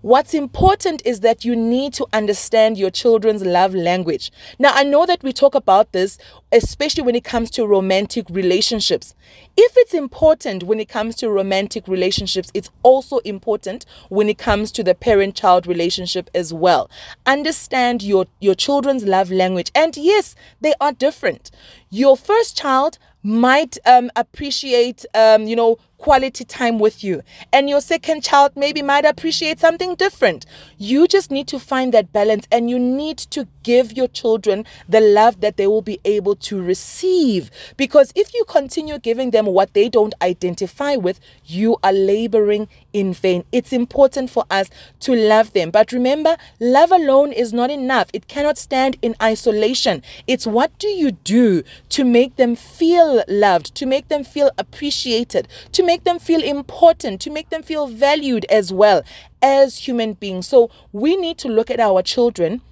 What's 0.05 0.35
important 0.35 1.01
is 1.07 1.21
that 1.21 1.47
you 1.47 1.57
need 1.57 1.95
to 1.95 2.07
understand 2.13 2.77
your 2.77 2.91
children's 2.91 3.43
love 3.43 3.75
language. 3.75 4.31
Now, 4.59 4.73
I 4.75 4.85
know 4.85 5.07
that 5.07 5.23
we 5.23 5.33
talk 5.33 5.55
about 5.55 5.93
this, 5.93 6.19
especially 6.53 7.05
when 7.05 7.15
it 7.15 7.25
comes 7.25 7.49
to 7.53 7.67
romantic 7.67 8.27
relationships. 8.29 9.15
If 9.57 9.73
it's 9.79 9.95
important 9.95 10.65
when 10.65 10.79
it 10.79 10.91
comes 10.91 11.17
to 11.17 11.31
romantic 11.31 11.89
relationships, 11.89 12.51
it's 12.53 12.71
also 12.83 13.17
important 13.21 13.87
when 14.11 14.29
it 14.29 14.37
comes 14.37 14.73
to 14.73 14.85
the 14.85 14.95
parent 14.95 15.37
child 15.37 15.67
relationship 15.67 16.29
as 16.35 16.53
well. 16.53 16.91
Understand 17.25 18.03
your, 18.03 18.27
your 18.41 18.55
children's 18.55 19.05
love 19.05 19.33
language. 19.33 19.73
And 19.75 19.97
yes, 19.97 20.35
they 20.61 20.75
are 20.83 20.93
different. 20.93 21.51
Your 21.89 22.15
first 22.15 22.59
child 22.59 22.99
might 23.23 23.79
um, 23.87 24.11
appreciate, 24.17 25.07
um, 25.15 25.47
you 25.47 25.57
know, 25.57 25.79
quality 26.05 26.45
time 26.45 26.79
with 26.79 27.03
you. 27.03 27.23
And 27.51 27.71
your 27.71 27.81
second 27.81 28.23
child 28.23 28.53
maybe 28.57 28.83
might 28.83 29.07
appreciate 29.07 29.59
something 29.59 29.95
different. 29.95 30.45
You 30.77 31.09
just 31.09 31.31
need 31.31 31.49
to 31.49 31.59
find 31.59 31.95
that 31.95 32.13
balance 32.13 32.47
and 32.53 32.69
you 32.69 32.79
need 32.79 33.17
to 33.17 33.49
give 33.65 33.93
your 33.93 34.07
children 34.07 34.65
the 34.89 35.01
love 35.01 35.41
that 35.41 35.57
they 35.57 35.67
will 35.67 35.83
be 35.83 35.99
able 36.05 36.37
to 36.37 36.63
receive. 36.63 37.51
Because 37.77 38.13
if 38.15 38.33
you 38.33 38.45
continue 38.47 38.99
giving 39.01 39.33
them 39.33 39.47
what 39.47 39.75
they 39.75 39.89
don't 39.89 40.15
identify 40.23 40.95
with, 40.95 41.19
you 41.45 41.77
are 41.83 41.93
laboring 41.93 42.69
in 42.93 43.13
vain. 43.13 43.45
It's 43.51 43.73
important 43.73 44.31
for 44.31 44.45
us 44.49 44.71
to 45.01 45.15
love 45.15 45.53
them. 45.53 45.71
But 45.71 45.91
remember, 45.91 46.37
love 46.61 46.93
alone 46.93 47.33
is 47.33 47.53
not 47.53 47.71
enough. 47.71 48.09
It 48.13 48.29
cannot 48.29 48.59
stand 48.59 48.97
in 49.03 49.17
isolation. 49.21 50.03
It's 50.29 50.47
what 50.47 50.79
do 50.79 50.87
you 50.87 51.11
do 51.11 51.65
to 51.89 52.05
make 52.05 52.37
them 52.37 52.55
feel 52.55 53.25
loved, 53.27 53.75
to 53.75 53.87
make 53.87 54.09
them 54.09 54.23
feel 54.23 54.51
appreciated, 54.57 55.49
to 55.73 55.83
make 55.83 56.05
them 56.05 56.19
feel 56.19 56.43
important, 56.43 57.21
to 57.23 57.31
make 57.31 57.51
them 57.51 57.63
feel 57.63 57.87
valued 57.87 58.45
as 58.51 58.73
well 58.73 59.03
as 59.43 59.87
human 59.89 60.13
beings. 60.15 60.47
So 60.47 60.71
we 60.93 61.17
need 61.17 61.39
to 61.39 61.49
look 61.49 61.71
at 61.71 61.81
our 61.81 62.03
children 62.03 62.63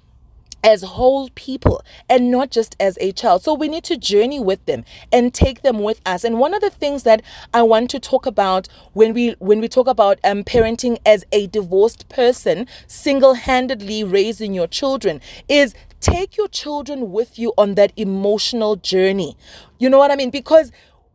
as 0.63 0.81
whole 0.81 1.29
people 1.35 1.83
and 2.09 2.31
not 2.31 2.49
just 2.51 2.75
as 2.79 2.97
a 3.01 3.11
child. 3.11 3.43
So 3.43 3.53
we 3.53 3.67
need 3.67 3.83
to 3.85 3.97
journey 3.97 4.39
with 4.39 4.65
them 4.65 4.85
and 5.11 5.33
take 5.33 5.61
them 5.61 5.79
with 5.79 6.01
us. 6.05 6.23
And 6.23 6.39
one 6.39 6.53
of 6.53 6.61
the 6.61 6.69
things 6.69 7.03
that 7.03 7.21
I 7.53 7.63
want 7.63 7.89
to 7.91 7.99
talk 7.99 8.25
about 8.25 8.67
when 8.93 9.13
we 9.13 9.31
when 9.39 9.59
we 9.59 9.67
talk 9.67 9.87
about 9.87 10.19
um, 10.23 10.43
parenting 10.43 10.97
as 11.05 11.25
a 11.31 11.47
divorced 11.47 12.07
person, 12.09 12.67
single-handedly 12.87 14.03
raising 14.03 14.53
your 14.53 14.67
children 14.67 15.19
is 15.49 15.73
take 15.99 16.35
your 16.37 16.47
children 16.47 17.11
with 17.11 17.39
you 17.39 17.53
on 17.57 17.75
that 17.75 17.93
emotional 17.95 18.75
journey. 18.75 19.37
You 19.79 19.89
know 19.89 19.97
what 19.97 20.11
I 20.11 20.15
mean? 20.15 20.29
Because 20.29 20.71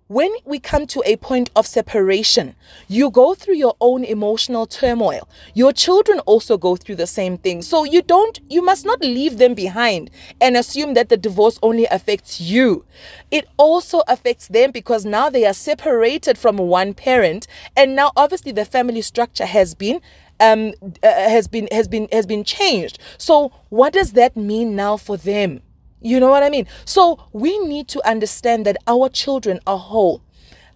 when 0.08 0.34
we 0.46 0.58
come 0.58 0.86
to 0.86 1.02
a 1.04 1.16
point 1.16 1.50
of 1.54 1.66
separation, 1.66 2.54
you 2.88 3.10
go 3.10 3.34
through 3.34 3.56
your 3.56 3.76
own 3.80 4.04
emotional 4.04 4.66
turmoil. 4.66 5.28
Your 5.54 5.72
children 5.72 6.18
also 6.20 6.56
go 6.56 6.76
through 6.76 6.96
the 6.96 7.06
same 7.06 7.36
thing. 7.36 7.60
So 7.60 7.84
you 7.84 8.00
don't, 8.00 8.40
you 8.48 8.62
must 8.62 8.86
not 8.86 9.00
leave 9.02 9.36
them 9.36 9.54
behind 9.54 10.10
and 10.40 10.56
assume 10.56 10.94
that 10.94 11.10
the 11.10 11.18
divorce 11.18 11.58
only 11.62 11.84
affects 11.86 12.40
you. 12.40 12.86
It 13.30 13.46
also 13.58 14.02
affects 14.08 14.48
them 14.48 14.70
because 14.70 15.04
now 15.04 15.28
they 15.28 15.44
are 15.44 15.54
separated 15.54 16.38
from 16.38 16.56
one 16.56 16.94
parent. 16.94 17.46
And 17.76 17.94
now 17.94 18.12
obviously 18.16 18.52
the 18.52 18.64
family 18.64 19.02
structure 19.02 19.46
has 19.46 19.74
been 19.74 20.00
um, 20.40 20.72
uh, 21.02 21.08
has 21.08 21.48
been 21.48 21.68
has 21.72 21.88
been 21.88 22.08
has 22.12 22.24
been 22.24 22.44
changed. 22.44 22.98
So 23.18 23.52
what 23.70 23.92
does 23.92 24.12
that 24.12 24.36
mean 24.36 24.76
now 24.76 24.96
for 24.96 25.16
them? 25.16 25.62
You 26.00 26.20
know 26.20 26.30
what 26.30 26.42
I 26.42 26.50
mean? 26.50 26.66
So 26.84 27.18
we 27.32 27.58
need 27.58 27.88
to 27.88 28.08
understand 28.08 28.64
that 28.66 28.76
our 28.86 29.08
children 29.08 29.60
are 29.66 29.78
whole. 29.78 30.22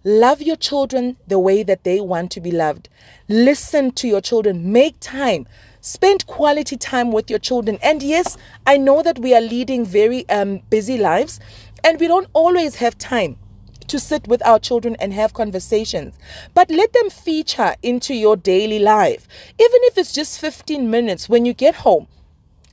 Love 0.05 0.43
your 0.43 0.57
children 0.57 1.17
the 1.29 1.39
way 1.39 1.63
that 1.63 1.85
they 1.85 2.01
want 2.01 2.33
to 2.33 2.41
be 2.41 2.51
loved. 2.51 2.89
Listen 3.29 3.93
to 3.93 4.09
your 4.09 4.21
children. 4.21 4.73
Make 4.73 4.97
time. 4.99 5.47
Spend 5.81 6.27
quality 6.27 6.77
time 6.77 7.13
with 7.13 7.31
your 7.31 7.39
children. 7.39 7.79
And 7.83 8.03
yes, 8.03 8.37
I 8.67 8.79
know 8.79 9.03
that 9.03 9.21
we 9.21 9.33
are 9.35 9.41
leading 9.41 9.85
very 9.85 10.29
um, 10.29 10.61
busy 10.71 10.99
lives 10.99 11.39
and 11.85 12.01
we 12.01 12.09
don't 12.09 12.29
always 12.33 12.77
have 12.77 12.99
time 12.99 13.37
to 13.89 14.01
sit 14.01 14.27
with 14.27 14.45
our 14.47 14.59
children 14.59 14.97
and 15.01 15.13
have 15.13 15.35
conversations. 15.35 16.15
But 16.55 16.71
let 16.71 16.93
them 16.93 17.11
feature 17.11 17.77
into 17.83 18.15
your 18.15 18.37
daily 18.37 18.79
life. 18.79 19.29
Even 19.59 19.81
if 19.83 19.99
it's 19.99 20.13
just 20.13 20.41
15 20.41 20.91
minutes 20.91 21.29
when 21.29 21.45
you 21.45 21.53
get 21.53 21.77
home, 21.77 22.09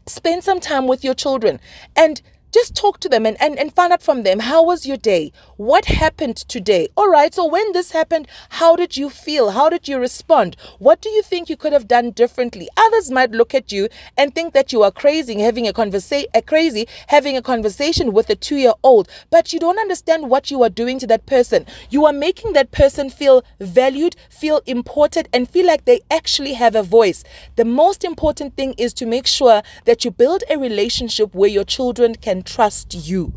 spend 0.07 0.43
some 0.43 0.59
time 0.59 0.87
with 0.87 1.03
your 1.03 1.13
children 1.13 1.59
and 1.95 2.21
just 2.51 2.75
talk 2.75 2.99
to 2.99 3.09
them 3.09 3.25
and, 3.25 3.39
and, 3.41 3.57
and 3.59 3.73
find 3.73 3.93
out 3.93 4.01
from 4.01 4.23
them 4.23 4.39
how 4.39 4.63
was 4.63 4.85
your 4.85 4.97
day? 4.97 5.31
What 5.57 5.85
happened 5.85 6.37
today? 6.37 6.89
All 6.95 7.09
right 7.09 7.33
so 7.33 7.45
when 7.45 7.71
this 7.73 7.91
happened 7.91 8.27
how 8.49 8.75
did 8.75 8.97
you 8.97 9.09
feel? 9.09 9.51
How 9.51 9.69
did 9.69 9.87
you 9.87 9.99
respond? 9.99 10.55
What 10.79 11.01
do 11.01 11.09
you 11.09 11.21
think 11.21 11.49
you 11.49 11.57
could 11.57 11.73
have 11.73 11.87
done 11.87 12.11
differently? 12.11 12.67
Others 12.75 13.11
might 13.11 13.31
look 13.31 13.53
at 13.53 13.71
you 13.71 13.89
and 14.17 14.33
think 14.33 14.53
that 14.53 14.73
you 14.73 14.83
are 14.83 14.91
crazy 14.91 15.39
having 15.39 15.67
a 15.67 15.73
conversation 15.73 16.29
crazy 16.45 16.87
having 17.07 17.37
a 17.37 17.41
conversation 17.41 18.13
with 18.13 18.29
a 18.29 18.35
two 18.35 18.55
year 18.55 18.73
old 18.83 19.07
but 19.29 19.53
you 19.53 19.59
don't 19.59 19.79
understand 19.79 20.29
what 20.29 20.49
you 20.49 20.63
are 20.63 20.69
doing 20.69 20.97
to 20.99 21.07
that 21.07 21.25
person. 21.25 21.65
You 21.89 22.05
are 22.05 22.13
making 22.13 22.53
that 22.53 22.71
person 22.71 23.09
feel 23.09 23.43
valued 23.59 24.15
feel 24.29 24.61
important 24.65 25.27
and 25.33 25.49
feel 25.49 25.67
like 25.67 25.85
they 25.85 26.01
actually 26.09 26.53
have 26.53 26.75
a 26.75 26.83
voice. 26.83 27.23
The 27.55 27.65
most 27.65 28.03
important 28.03 28.55
thing 28.55 28.73
is 28.77 28.93
to 28.95 29.05
make 29.05 29.27
sure 29.27 29.61
that 29.85 30.03
you 30.03 30.11
build 30.11 30.43
a 30.49 30.57
relationship 30.57 31.35
where 31.35 31.49
your 31.49 31.63
children 31.63 32.15
can 32.15 32.38
trust 32.43 32.93
you. 32.93 33.33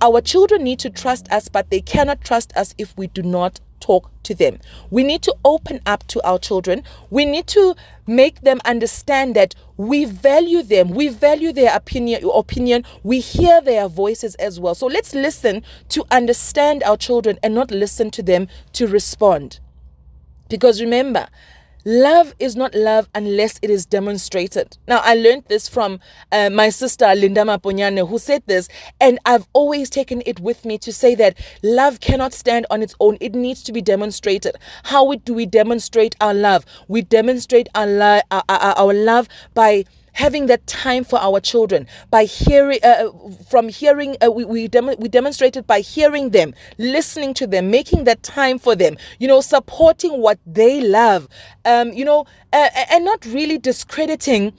Our 0.00 0.20
children 0.20 0.64
need 0.64 0.78
to 0.80 0.90
trust 0.90 1.30
us, 1.30 1.48
but 1.48 1.70
they 1.70 1.80
cannot 1.80 2.22
trust 2.22 2.56
us 2.56 2.74
if 2.78 2.96
we 2.96 3.06
do 3.08 3.22
not 3.22 3.60
talk 3.80 4.10
to 4.24 4.34
them. 4.34 4.58
We 4.90 5.02
need 5.02 5.22
to 5.22 5.34
open 5.44 5.80
up 5.86 6.06
to 6.08 6.26
our 6.26 6.38
children. 6.38 6.84
We 7.08 7.24
need 7.24 7.46
to 7.48 7.74
make 8.06 8.42
them 8.42 8.60
understand 8.64 9.34
that 9.36 9.54
we 9.76 10.04
value 10.04 10.62
them. 10.62 10.90
We 10.90 11.08
value 11.08 11.52
their 11.52 11.74
opinion 11.74 12.28
opinion. 12.34 12.84
We 13.02 13.20
hear 13.20 13.60
their 13.60 13.88
voices 13.88 14.34
as 14.36 14.60
well. 14.60 14.74
So 14.74 14.86
let's 14.86 15.14
listen 15.14 15.62
to 15.90 16.04
understand 16.10 16.82
our 16.82 16.96
children 16.96 17.38
and 17.42 17.54
not 17.54 17.70
listen 17.70 18.10
to 18.12 18.22
them 18.22 18.48
to 18.74 18.86
respond. 18.86 19.60
Because 20.48 20.80
remember, 20.80 21.28
Love 21.84 22.34
is 22.38 22.56
not 22.56 22.74
love 22.74 23.08
unless 23.14 23.58
it 23.62 23.70
is 23.70 23.86
demonstrated. 23.86 24.76
Now, 24.86 25.00
I 25.02 25.14
learned 25.14 25.44
this 25.48 25.68
from 25.68 26.00
uh, 26.30 26.50
my 26.50 26.68
sister 26.68 27.12
Linda 27.14 27.42
Maponyane, 27.42 28.06
who 28.08 28.18
said 28.18 28.42
this, 28.46 28.68
and 29.00 29.18
I've 29.24 29.46
always 29.52 29.88
taken 29.88 30.22
it 30.26 30.40
with 30.40 30.64
me 30.64 30.76
to 30.78 30.92
say 30.92 31.14
that 31.14 31.38
love 31.62 32.00
cannot 32.00 32.32
stand 32.32 32.66
on 32.70 32.82
its 32.82 32.94
own. 33.00 33.16
It 33.20 33.34
needs 33.34 33.62
to 33.64 33.72
be 33.72 33.80
demonstrated. 33.80 34.56
How 34.84 35.12
do 35.14 35.32
we 35.32 35.46
demonstrate 35.46 36.16
our 36.20 36.34
love? 36.34 36.66
We 36.88 37.02
demonstrate 37.02 37.68
our, 37.74 37.86
lo- 37.86 38.20
our, 38.30 38.42
our, 38.48 38.74
our 38.78 38.94
love 38.94 39.28
by 39.54 39.84
having 40.14 40.46
that 40.46 40.66
time 40.66 41.04
for 41.04 41.18
our 41.18 41.40
children 41.40 41.86
by 42.10 42.24
hearing 42.24 42.78
uh, 42.82 43.10
from 43.48 43.68
hearing 43.68 44.16
uh, 44.24 44.30
we 44.30 44.44
we, 44.44 44.68
dem- 44.68 44.94
we 44.98 45.08
demonstrated 45.08 45.66
by 45.66 45.80
hearing 45.80 46.30
them 46.30 46.54
listening 46.78 47.34
to 47.34 47.46
them 47.46 47.70
making 47.70 48.04
that 48.04 48.22
time 48.22 48.58
for 48.58 48.74
them 48.74 48.96
you 49.18 49.28
know 49.28 49.40
supporting 49.40 50.20
what 50.20 50.38
they 50.46 50.80
love 50.80 51.28
um, 51.64 51.92
you 51.92 52.04
know 52.04 52.26
uh, 52.52 52.68
and 52.90 53.04
not 53.04 53.24
really 53.26 53.58
discrediting 53.58 54.52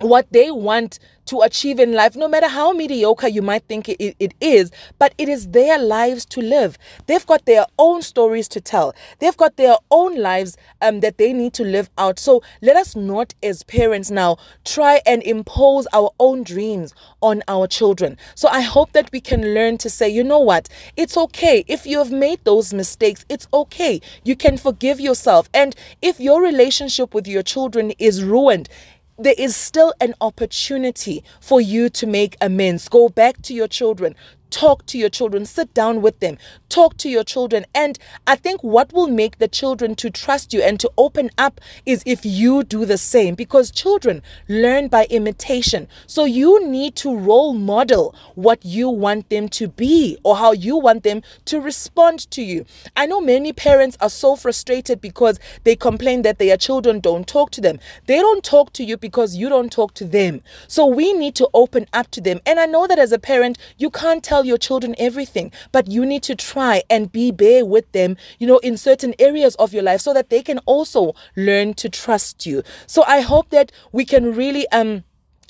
what 0.00 0.30
they 0.32 0.50
want 0.50 0.98
to 1.26 1.40
achieve 1.40 1.80
in 1.80 1.92
life, 1.92 2.16
no 2.16 2.28
matter 2.28 2.48
how 2.48 2.72
mediocre 2.72 3.28
you 3.28 3.42
might 3.42 3.64
think 3.64 3.88
it, 3.88 4.16
it 4.18 4.32
is, 4.40 4.70
but 4.98 5.12
it 5.18 5.28
is 5.28 5.48
their 5.48 5.78
lives 5.78 6.24
to 6.24 6.40
live. 6.40 6.78
They've 7.06 7.26
got 7.26 7.44
their 7.46 7.66
own 7.78 8.02
stories 8.02 8.48
to 8.48 8.60
tell, 8.60 8.94
they've 9.18 9.36
got 9.36 9.56
their 9.56 9.76
own 9.90 10.16
lives 10.16 10.56
um, 10.80 11.00
that 11.00 11.18
they 11.18 11.32
need 11.32 11.52
to 11.54 11.64
live 11.64 11.90
out. 11.98 12.18
So 12.18 12.42
let 12.62 12.76
us 12.76 12.94
not, 12.94 13.34
as 13.42 13.62
parents 13.64 14.10
now, 14.10 14.36
try 14.64 15.00
and 15.04 15.22
impose 15.22 15.86
our 15.92 16.10
own 16.20 16.44
dreams 16.44 16.94
on 17.20 17.42
our 17.48 17.66
children. 17.66 18.16
So 18.34 18.48
I 18.48 18.60
hope 18.60 18.92
that 18.92 19.10
we 19.12 19.20
can 19.20 19.54
learn 19.54 19.78
to 19.78 19.90
say, 19.90 20.08
you 20.08 20.22
know 20.22 20.38
what, 20.38 20.68
it's 20.96 21.16
okay. 21.16 21.64
If 21.66 21.86
you 21.86 21.98
have 21.98 22.12
made 22.12 22.44
those 22.44 22.72
mistakes, 22.72 23.24
it's 23.28 23.48
okay. 23.52 24.00
You 24.22 24.36
can 24.36 24.56
forgive 24.56 25.00
yourself. 25.00 25.48
And 25.52 25.74
if 26.00 26.20
your 26.20 26.40
relationship 26.40 27.14
with 27.14 27.26
your 27.26 27.42
children 27.42 27.92
is 27.98 28.22
ruined, 28.22 28.68
there 29.18 29.34
is 29.38 29.56
still 29.56 29.94
an 30.00 30.14
opportunity 30.20 31.24
for 31.40 31.60
you 31.60 31.88
to 31.90 32.06
make 32.06 32.36
amends. 32.40 32.88
Go 32.88 33.08
back 33.08 33.40
to 33.42 33.54
your 33.54 33.68
children, 33.68 34.14
talk 34.50 34.86
to 34.86 34.98
your 34.98 35.08
children. 35.08 35.44
Sit 35.46 35.72
down 35.74 36.02
with 36.02 36.20
them 36.20 36.38
talk 36.68 36.96
to 36.98 37.08
your 37.08 37.24
children. 37.24 37.64
And 37.74 37.98
i 38.26 38.36
think 38.36 38.62
what 38.62 38.92
will 38.92 39.08
make 39.08 39.38
the 39.38 39.48
children 39.48 39.94
to 39.96 40.10
trust 40.10 40.52
you 40.52 40.62
and 40.62 40.78
to 40.80 40.90
open 40.96 41.30
up 41.38 41.60
is 41.84 42.02
if 42.06 42.24
you 42.24 42.64
do 42.64 42.84
the 42.84 42.98
same. 42.98 43.34
Because 43.34 43.70
children 43.70 44.22
learn 44.48 44.88
by 44.88 45.06
imitation. 45.10 45.88
So 46.06 46.24
you 46.24 46.66
need 46.66 46.96
to 46.96 47.16
role 47.16 47.54
model 47.54 48.14
what 48.34 48.64
you 48.64 48.88
want 48.88 49.28
them 49.28 49.48
to 49.50 49.68
be 49.68 50.18
or 50.22 50.36
how 50.36 50.52
you 50.52 50.76
want 50.76 51.02
them 51.02 51.22
to 51.46 51.60
respond 51.60 52.30
to 52.30 52.42
you. 52.42 52.64
I 52.96 53.06
know 53.06 53.20
many 53.20 53.52
parents 53.52 53.96
are 54.00 54.10
so 54.10 54.36
frustrated 54.36 55.00
because 55.00 55.38
they 55.64 55.76
complain 55.76 56.22
that 56.22 56.38
their 56.38 56.56
children 56.56 57.00
don't 57.00 57.26
talk 57.26 57.50
to 57.52 57.60
them. 57.60 57.78
They 58.06 58.18
don't 58.18 58.44
talk 58.44 58.72
to 58.74 58.84
you 58.84 58.96
because 58.96 59.36
you 59.36 59.48
don't 59.48 59.70
talk 59.70 59.94
to 59.94 60.04
them. 60.04 60.42
So 60.68 60.86
we 60.86 61.12
need 61.12 61.34
to 61.36 61.48
open 61.54 61.86
up 61.92 62.10
to 62.12 62.20
them. 62.20 62.40
And 62.46 62.58
i 62.58 62.66
know 62.66 62.86
that 62.86 62.98
as 62.98 63.12
a 63.12 63.18
parent 63.18 63.58
you 63.78 63.90
can't 63.90 64.22
tell 64.22 64.44
your 64.44 64.58
children 64.58 64.94
everything, 64.98 65.52
but 65.72 65.88
you 65.88 66.04
need 66.04 66.22
to 66.24 66.34
try 66.34 66.55
and 66.56 67.12
be 67.12 67.30
bare 67.30 67.64
with 67.64 67.90
them, 67.92 68.16
you 68.38 68.46
know, 68.46 68.58
in 68.58 68.76
certain 68.76 69.14
areas 69.18 69.54
of 69.56 69.72
your 69.72 69.82
life 69.82 70.00
so 70.00 70.12
that 70.14 70.30
they 70.30 70.42
can 70.42 70.58
also 70.60 71.14
learn 71.36 71.74
to 71.74 71.88
trust 71.88 72.46
you. 72.46 72.62
So 72.86 73.04
I 73.06 73.20
hope 73.20 73.50
that 73.50 73.72
we 73.92 74.04
can 74.04 74.34
really 74.34 74.68
um 74.70 75.04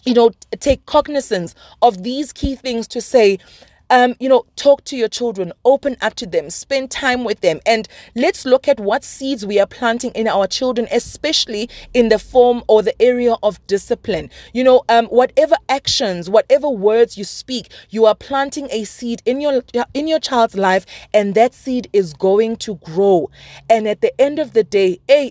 you 0.04 0.14
know 0.14 0.30
take 0.60 0.86
cognizance 0.86 1.54
of 1.82 2.02
these 2.02 2.32
key 2.32 2.54
things 2.54 2.86
to 2.88 3.00
say 3.00 3.38
um, 3.90 4.14
you 4.18 4.28
know, 4.28 4.44
talk 4.56 4.84
to 4.84 4.96
your 4.96 5.08
children, 5.08 5.52
open 5.64 5.96
up 6.00 6.14
to 6.16 6.26
them, 6.26 6.50
spend 6.50 6.90
time 6.90 7.24
with 7.24 7.40
them, 7.40 7.60
and 7.66 7.88
let's 8.14 8.44
look 8.44 8.68
at 8.68 8.80
what 8.80 9.04
seeds 9.04 9.46
we 9.46 9.60
are 9.60 9.66
planting 9.66 10.10
in 10.12 10.26
our 10.26 10.46
children, 10.46 10.88
especially 10.90 11.68
in 11.94 12.08
the 12.08 12.18
form 12.18 12.62
or 12.68 12.82
the 12.82 13.00
area 13.00 13.36
of 13.42 13.64
discipline. 13.66 14.30
You 14.52 14.64
know, 14.64 14.82
um, 14.88 15.06
whatever 15.06 15.56
actions, 15.68 16.28
whatever 16.28 16.68
words 16.68 17.16
you 17.16 17.24
speak, 17.24 17.70
you 17.90 18.06
are 18.06 18.14
planting 18.14 18.68
a 18.70 18.84
seed 18.84 19.22
in 19.24 19.40
your 19.40 19.62
in 19.94 20.08
your 20.08 20.20
child's 20.20 20.56
life, 20.56 20.84
and 21.14 21.34
that 21.34 21.54
seed 21.54 21.88
is 21.92 22.12
going 22.12 22.56
to 22.56 22.76
grow. 22.76 23.30
And 23.70 23.86
at 23.86 24.00
the 24.00 24.18
end 24.20 24.38
of 24.38 24.52
the 24.52 24.64
day, 24.64 25.00
a 25.08 25.30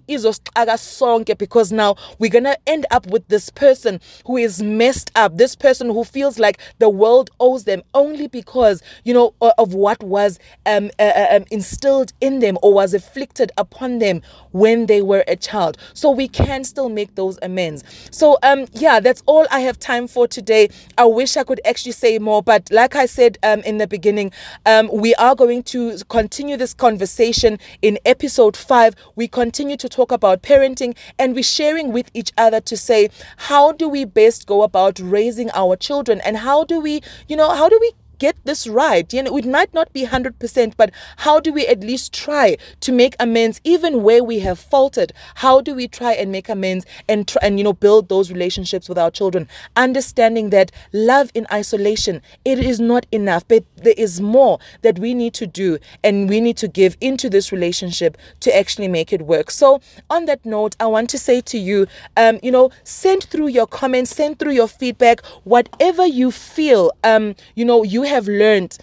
sonke 0.77 1.37
because 1.37 1.71
now 1.71 1.95
we're 2.19 2.29
gonna 2.29 2.57
end 2.65 2.85
up 2.91 3.07
with 3.07 3.27
this 3.27 3.49
person 3.49 3.99
who 4.25 4.37
is 4.37 4.61
messed 4.61 5.11
up, 5.15 5.37
this 5.37 5.55
person 5.55 5.87
who 5.89 6.03
feels 6.03 6.39
like 6.39 6.59
the 6.79 6.89
world 6.89 7.29
owes 7.39 7.65
them 7.65 7.83
only 7.93 8.27
because 8.27 8.44
because 8.45 8.81
you 9.03 9.13
know 9.13 9.33
of 9.41 9.73
what 9.73 10.01
was 10.03 10.39
um, 10.65 10.91
uh, 10.99 11.03
uh, 11.03 11.27
um, 11.31 11.45
instilled 11.51 12.13
in 12.21 12.39
them 12.39 12.57
or 12.61 12.73
was 12.73 12.93
afflicted 12.93 13.51
upon 13.57 13.99
them 13.99 14.21
when 14.51 14.85
they 14.85 15.01
were 15.01 15.23
a 15.27 15.35
child. 15.35 15.77
So 15.93 16.11
we 16.11 16.27
can 16.27 16.63
still 16.63 16.89
make 16.89 17.15
those 17.15 17.37
amends. 17.41 17.83
So 18.11 18.37
um 18.43 18.65
yeah 18.73 18.99
that's 18.99 19.23
all 19.25 19.45
i 19.51 19.59
have 19.61 19.79
time 19.79 20.07
for 20.07 20.27
today. 20.27 20.69
I 20.97 21.05
wish 21.05 21.37
i 21.37 21.43
could 21.43 21.61
actually 21.65 21.91
say 21.93 22.19
more 22.19 22.41
but 22.41 22.69
like 22.71 22.95
i 22.95 23.05
said 23.05 23.37
um 23.43 23.59
in 23.61 23.77
the 23.77 23.87
beginning 23.87 24.31
um 24.65 24.89
we 24.93 25.15
are 25.15 25.35
going 25.35 25.63
to 25.63 25.97
continue 26.09 26.57
this 26.57 26.73
conversation 26.73 27.59
in 27.81 27.97
episode 28.05 28.55
5 28.55 28.95
we 29.15 29.27
continue 29.27 29.77
to 29.77 29.89
talk 29.89 30.11
about 30.11 30.41
parenting 30.41 30.95
and 31.19 31.35
we're 31.35 31.43
sharing 31.43 31.91
with 31.91 32.09
each 32.13 32.31
other 32.37 32.61
to 32.61 32.77
say 32.77 33.09
how 33.37 33.71
do 33.71 33.89
we 33.89 34.05
best 34.05 34.47
go 34.47 34.63
about 34.63 34.99
raising 34.99 35.49
our 35.53 35.75
children? 35.75 36.21
And 36.21 36.37
how 36.37 36.63
do 36.63 36.79
we 36.79 37.01
you 37.27 37.35
know 37.35 37.53
how 37.53 37.69
do 37.69 37.77
we 37.79 37.91
get 38.25 38.35
this 38.43 38.65
right. 38.67 39.07
You 39.13 39.23
know, 39.23 39.37
it 39.37 39.45
might 39.57 39.73
not 39.79 39.93
be 39.93 40.03
100%, 40.05 40.73
but 40.81 40.89
how 41.25 41.35
do 41.39 41.49
we 41.57 41.63
at 41.67 41.81
least 41.91 42.13
try 42.25 42.57
to 42.85 42.91
make 42.91 43.15
amends 43.19 43.61
even 43.63 44.03
where 44.07 44.23
we 44.31 44.37
have 44.47 44.59
faltered? 44.59 45.11
How 45.43 45.55
do 45.61 45.71
we 45.79 45.87
try 45.99 46.13
and 46.13 46.31
make 46.31 46.49
amends 46.49 46.83
and 47.07 47.27
try 47.27 47.41
and 47.45 47.57
you 47.59 47.65
know 47.67 47.73
build 47.85 48.09
those 48.09 48.31
relationships 48.31 48.89
with 48.89 48.97
our 48.97 49.11
children, 49.19 49.47
understanding 49.75 50.49
that 50.55 50.71
love 50.91 51.27
in 51.33 51.45
isolation 51.51 52.15
it 52.43 52.59
is 52.59 52.79
not 52.79 53.05
enough, 53.11 53.47
but 53.47 53.63
there 53.75 53.93
is 53.97 54.21
more 54.21 54.59
that 54.81 54.99
we 54.99 55.13
need 55.13 55.33
to 55.33 55.47
do 55.47 55.77
and 56.03 56.29
we 56.29 56.39
need 56.39 56.57
to 56.57 56.67
give 56.67 56.95
into 57.01 57.29
this 57.29 57.51
relationship 57.51 58.17
to 58.41 58.55
actually 58.55 58.87
make 58.87 59.11
it 59.11 59.21
work. 59.21 59.51
So, 59.51 59.81
on 60.09 60.25
that 60.25 60.45
note, 60.45 60.75
I 60.79 60.85
want 60.85 61.09
to 61.11 61.17
say 61.17 61.41
to 61.41 61.57
you, 61.57 61.87
um, 62.15 62.39
you 62.41 62.51
know, 62.51 62.71
send 62.83 63.23
through 63.23 63.47
your 63.47 63.67
comments, 63.67 64.15
send 64.15 64.39
through 64.39 64.53
your 64.53 64.67
feedback, 64.67 65.25
whatever 65.43 66.05
you 66.05 66.31
feel, 66.31 66.91
um, 67.03 67.35
you 67.55 67.65
know, 67.65 67.83
you 67.83 68.03
have 68.03 68.14
learned 68.27 68.77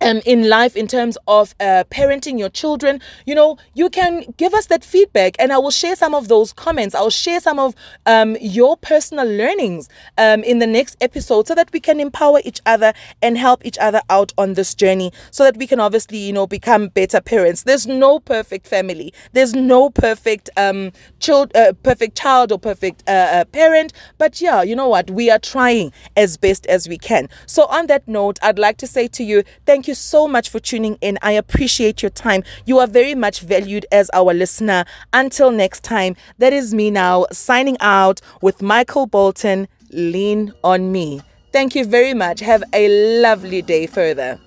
um, 0.00 0.20
in 0.24 0.48
life 0.48 0.76
in 0.76 0.86
terms 0.86 1.16
of 1.26 1.54
uh, 1.60 1.84
parenting 1.90 2.38
your 2.38 2.48
children, 2.48 3.00
you 3.26 3.34
know, 3.34 3.58
you 3.74 3.90
can 3.90 4.24
give 4.36 4.54
us 4.54 4.66
that 4.66 4.84
feedback 4.84 5.36
and 5.38 5.52
I 5.52 5.58
will 5.58 5.70
share 5.70 5.96
some 5.96 6.14
of 6.14 6.28
those 6.28 6.52
comments. 6.52 6.94
I'll 6.94 7.10
share 7.10 7.40
some 7.40 7.58
of 7.58 7.74
um, 8.06 8.36
your 8.40 8.76
personal 8.76 9.26
learnings 9.26 9.88
um, 10.18 10.42
in 10.44 10.58
the 10.58 10.66
next 10.66 10.96
episode 11.00 11.46
so 11.46 11.54
that 11.54 11.70
we 11.72 11.80
can 11.80 12.00
empower 12.00 12.40
each 12.44 12.60
other 12.66 12.92
and 13.22 13.36
help 13.36 13.64
each 13.64 13.78
other 13.78 14.00
out 14.10 14.32
on 14.38 14.54
this 14.54 14.74
journey 14.74 15.12
so 15.30 15.44
that 15.44 15.56
we 15.56 15.66
can 15.66 15.80
obviously, 15.80 16.18
you 16.18 16.32
know, 16.32 16.46
become 16.46 16.88
better 16.88 17.20
parents. 17.20 17.64
There's 17.64 17.86
no 17.86 18.18
perfect 18.20 18.66
family, 18.66 19.12
there's 19.32 19.54
no 19.54 19.90
perfect 19.90 20.50
um, 20.56 20.92
child, 21.18 21.54
uh, 21.54 21.72
perfect 21.82 22.16
child 22.16 22.52
or 22.52 22.58
perfect 22.58 23.02
uh, 23.08 23.10
uh, 23.10 23.44
parent. 23.46 23.92
But 24.18 24.40
yeah, 24.40 24.62
you 24.62 24.74
know 24.74 24.88
what? 24.88 25.10
We 25.10 25.30
are 25.30 25.38
trying 25.38 25.92
as 26.16 26.36
best 26.36 26.66
as 26.66 26.88
we 26.88 26.98
can. 26.98 27.28
So, 27.46 27.66
on 27.66 27.86
that 27.86 28.06
note, 28.08 28.38
I'd 28.42 28.58
like 28.58 28.76
to 28.78 28.86
say 28.86 29.08
to 29.08 29.24
you, 29.24 29.42
thank 29.66 29.88
you 29.88 29.89
you 29.90 29.94
so 29.94 30.28
much 30.28 30.48
for 30.48 30.60
tuning 30.60 30.96
in. 31.00 31.18
I 31.20 31.32
appreciate 31.32 32.00
your 32.00 32.10
time. 32.10 32.44
You 32.64 32.78
are 32.78 32.86
very 32.86 33.16
much 33.16 33.40
valued 33.40 33.86
as 33.90 34.08
our 34.14 34.32
listener. 34.32 34.84
Until 35.12 35.50
next 35.50 35.82
time, 35.82 36.14
that 36.38 36.52
is 36.52 36.72
me 36.72 36.90
now 36.92 37.26
signing 37.32 37.76
out 37.80 38.20
with 38.40 38.62
Michael 38.62 39.06
Bolton. 39.06 39.66
Lean 39.90 40.52
on 40.62 40.92
me. 40.92 41.20
Thank 41.52 41.74
you 41.74 41.84
very 41.84 42.14
much. 42.14 42.38
Have 42.38 42.62
a 42.72 43.20
lovely 43.20 43.62
day 43.62 43.88
further. 43.88 44.38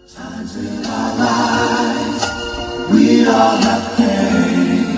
We 2.90 3.28
all 3.28 3.58
have 3.68 3.98
pain. 3.98 4.96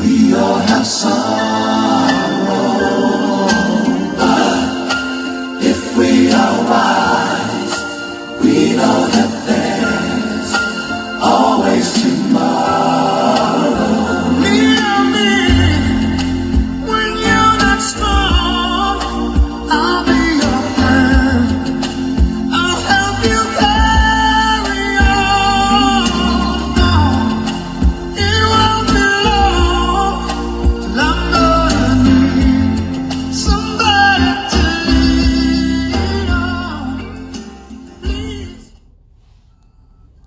We 0.00 0.34
all 0.34 0.60
have 0.60 0.86
sorrow. 0.86 2.07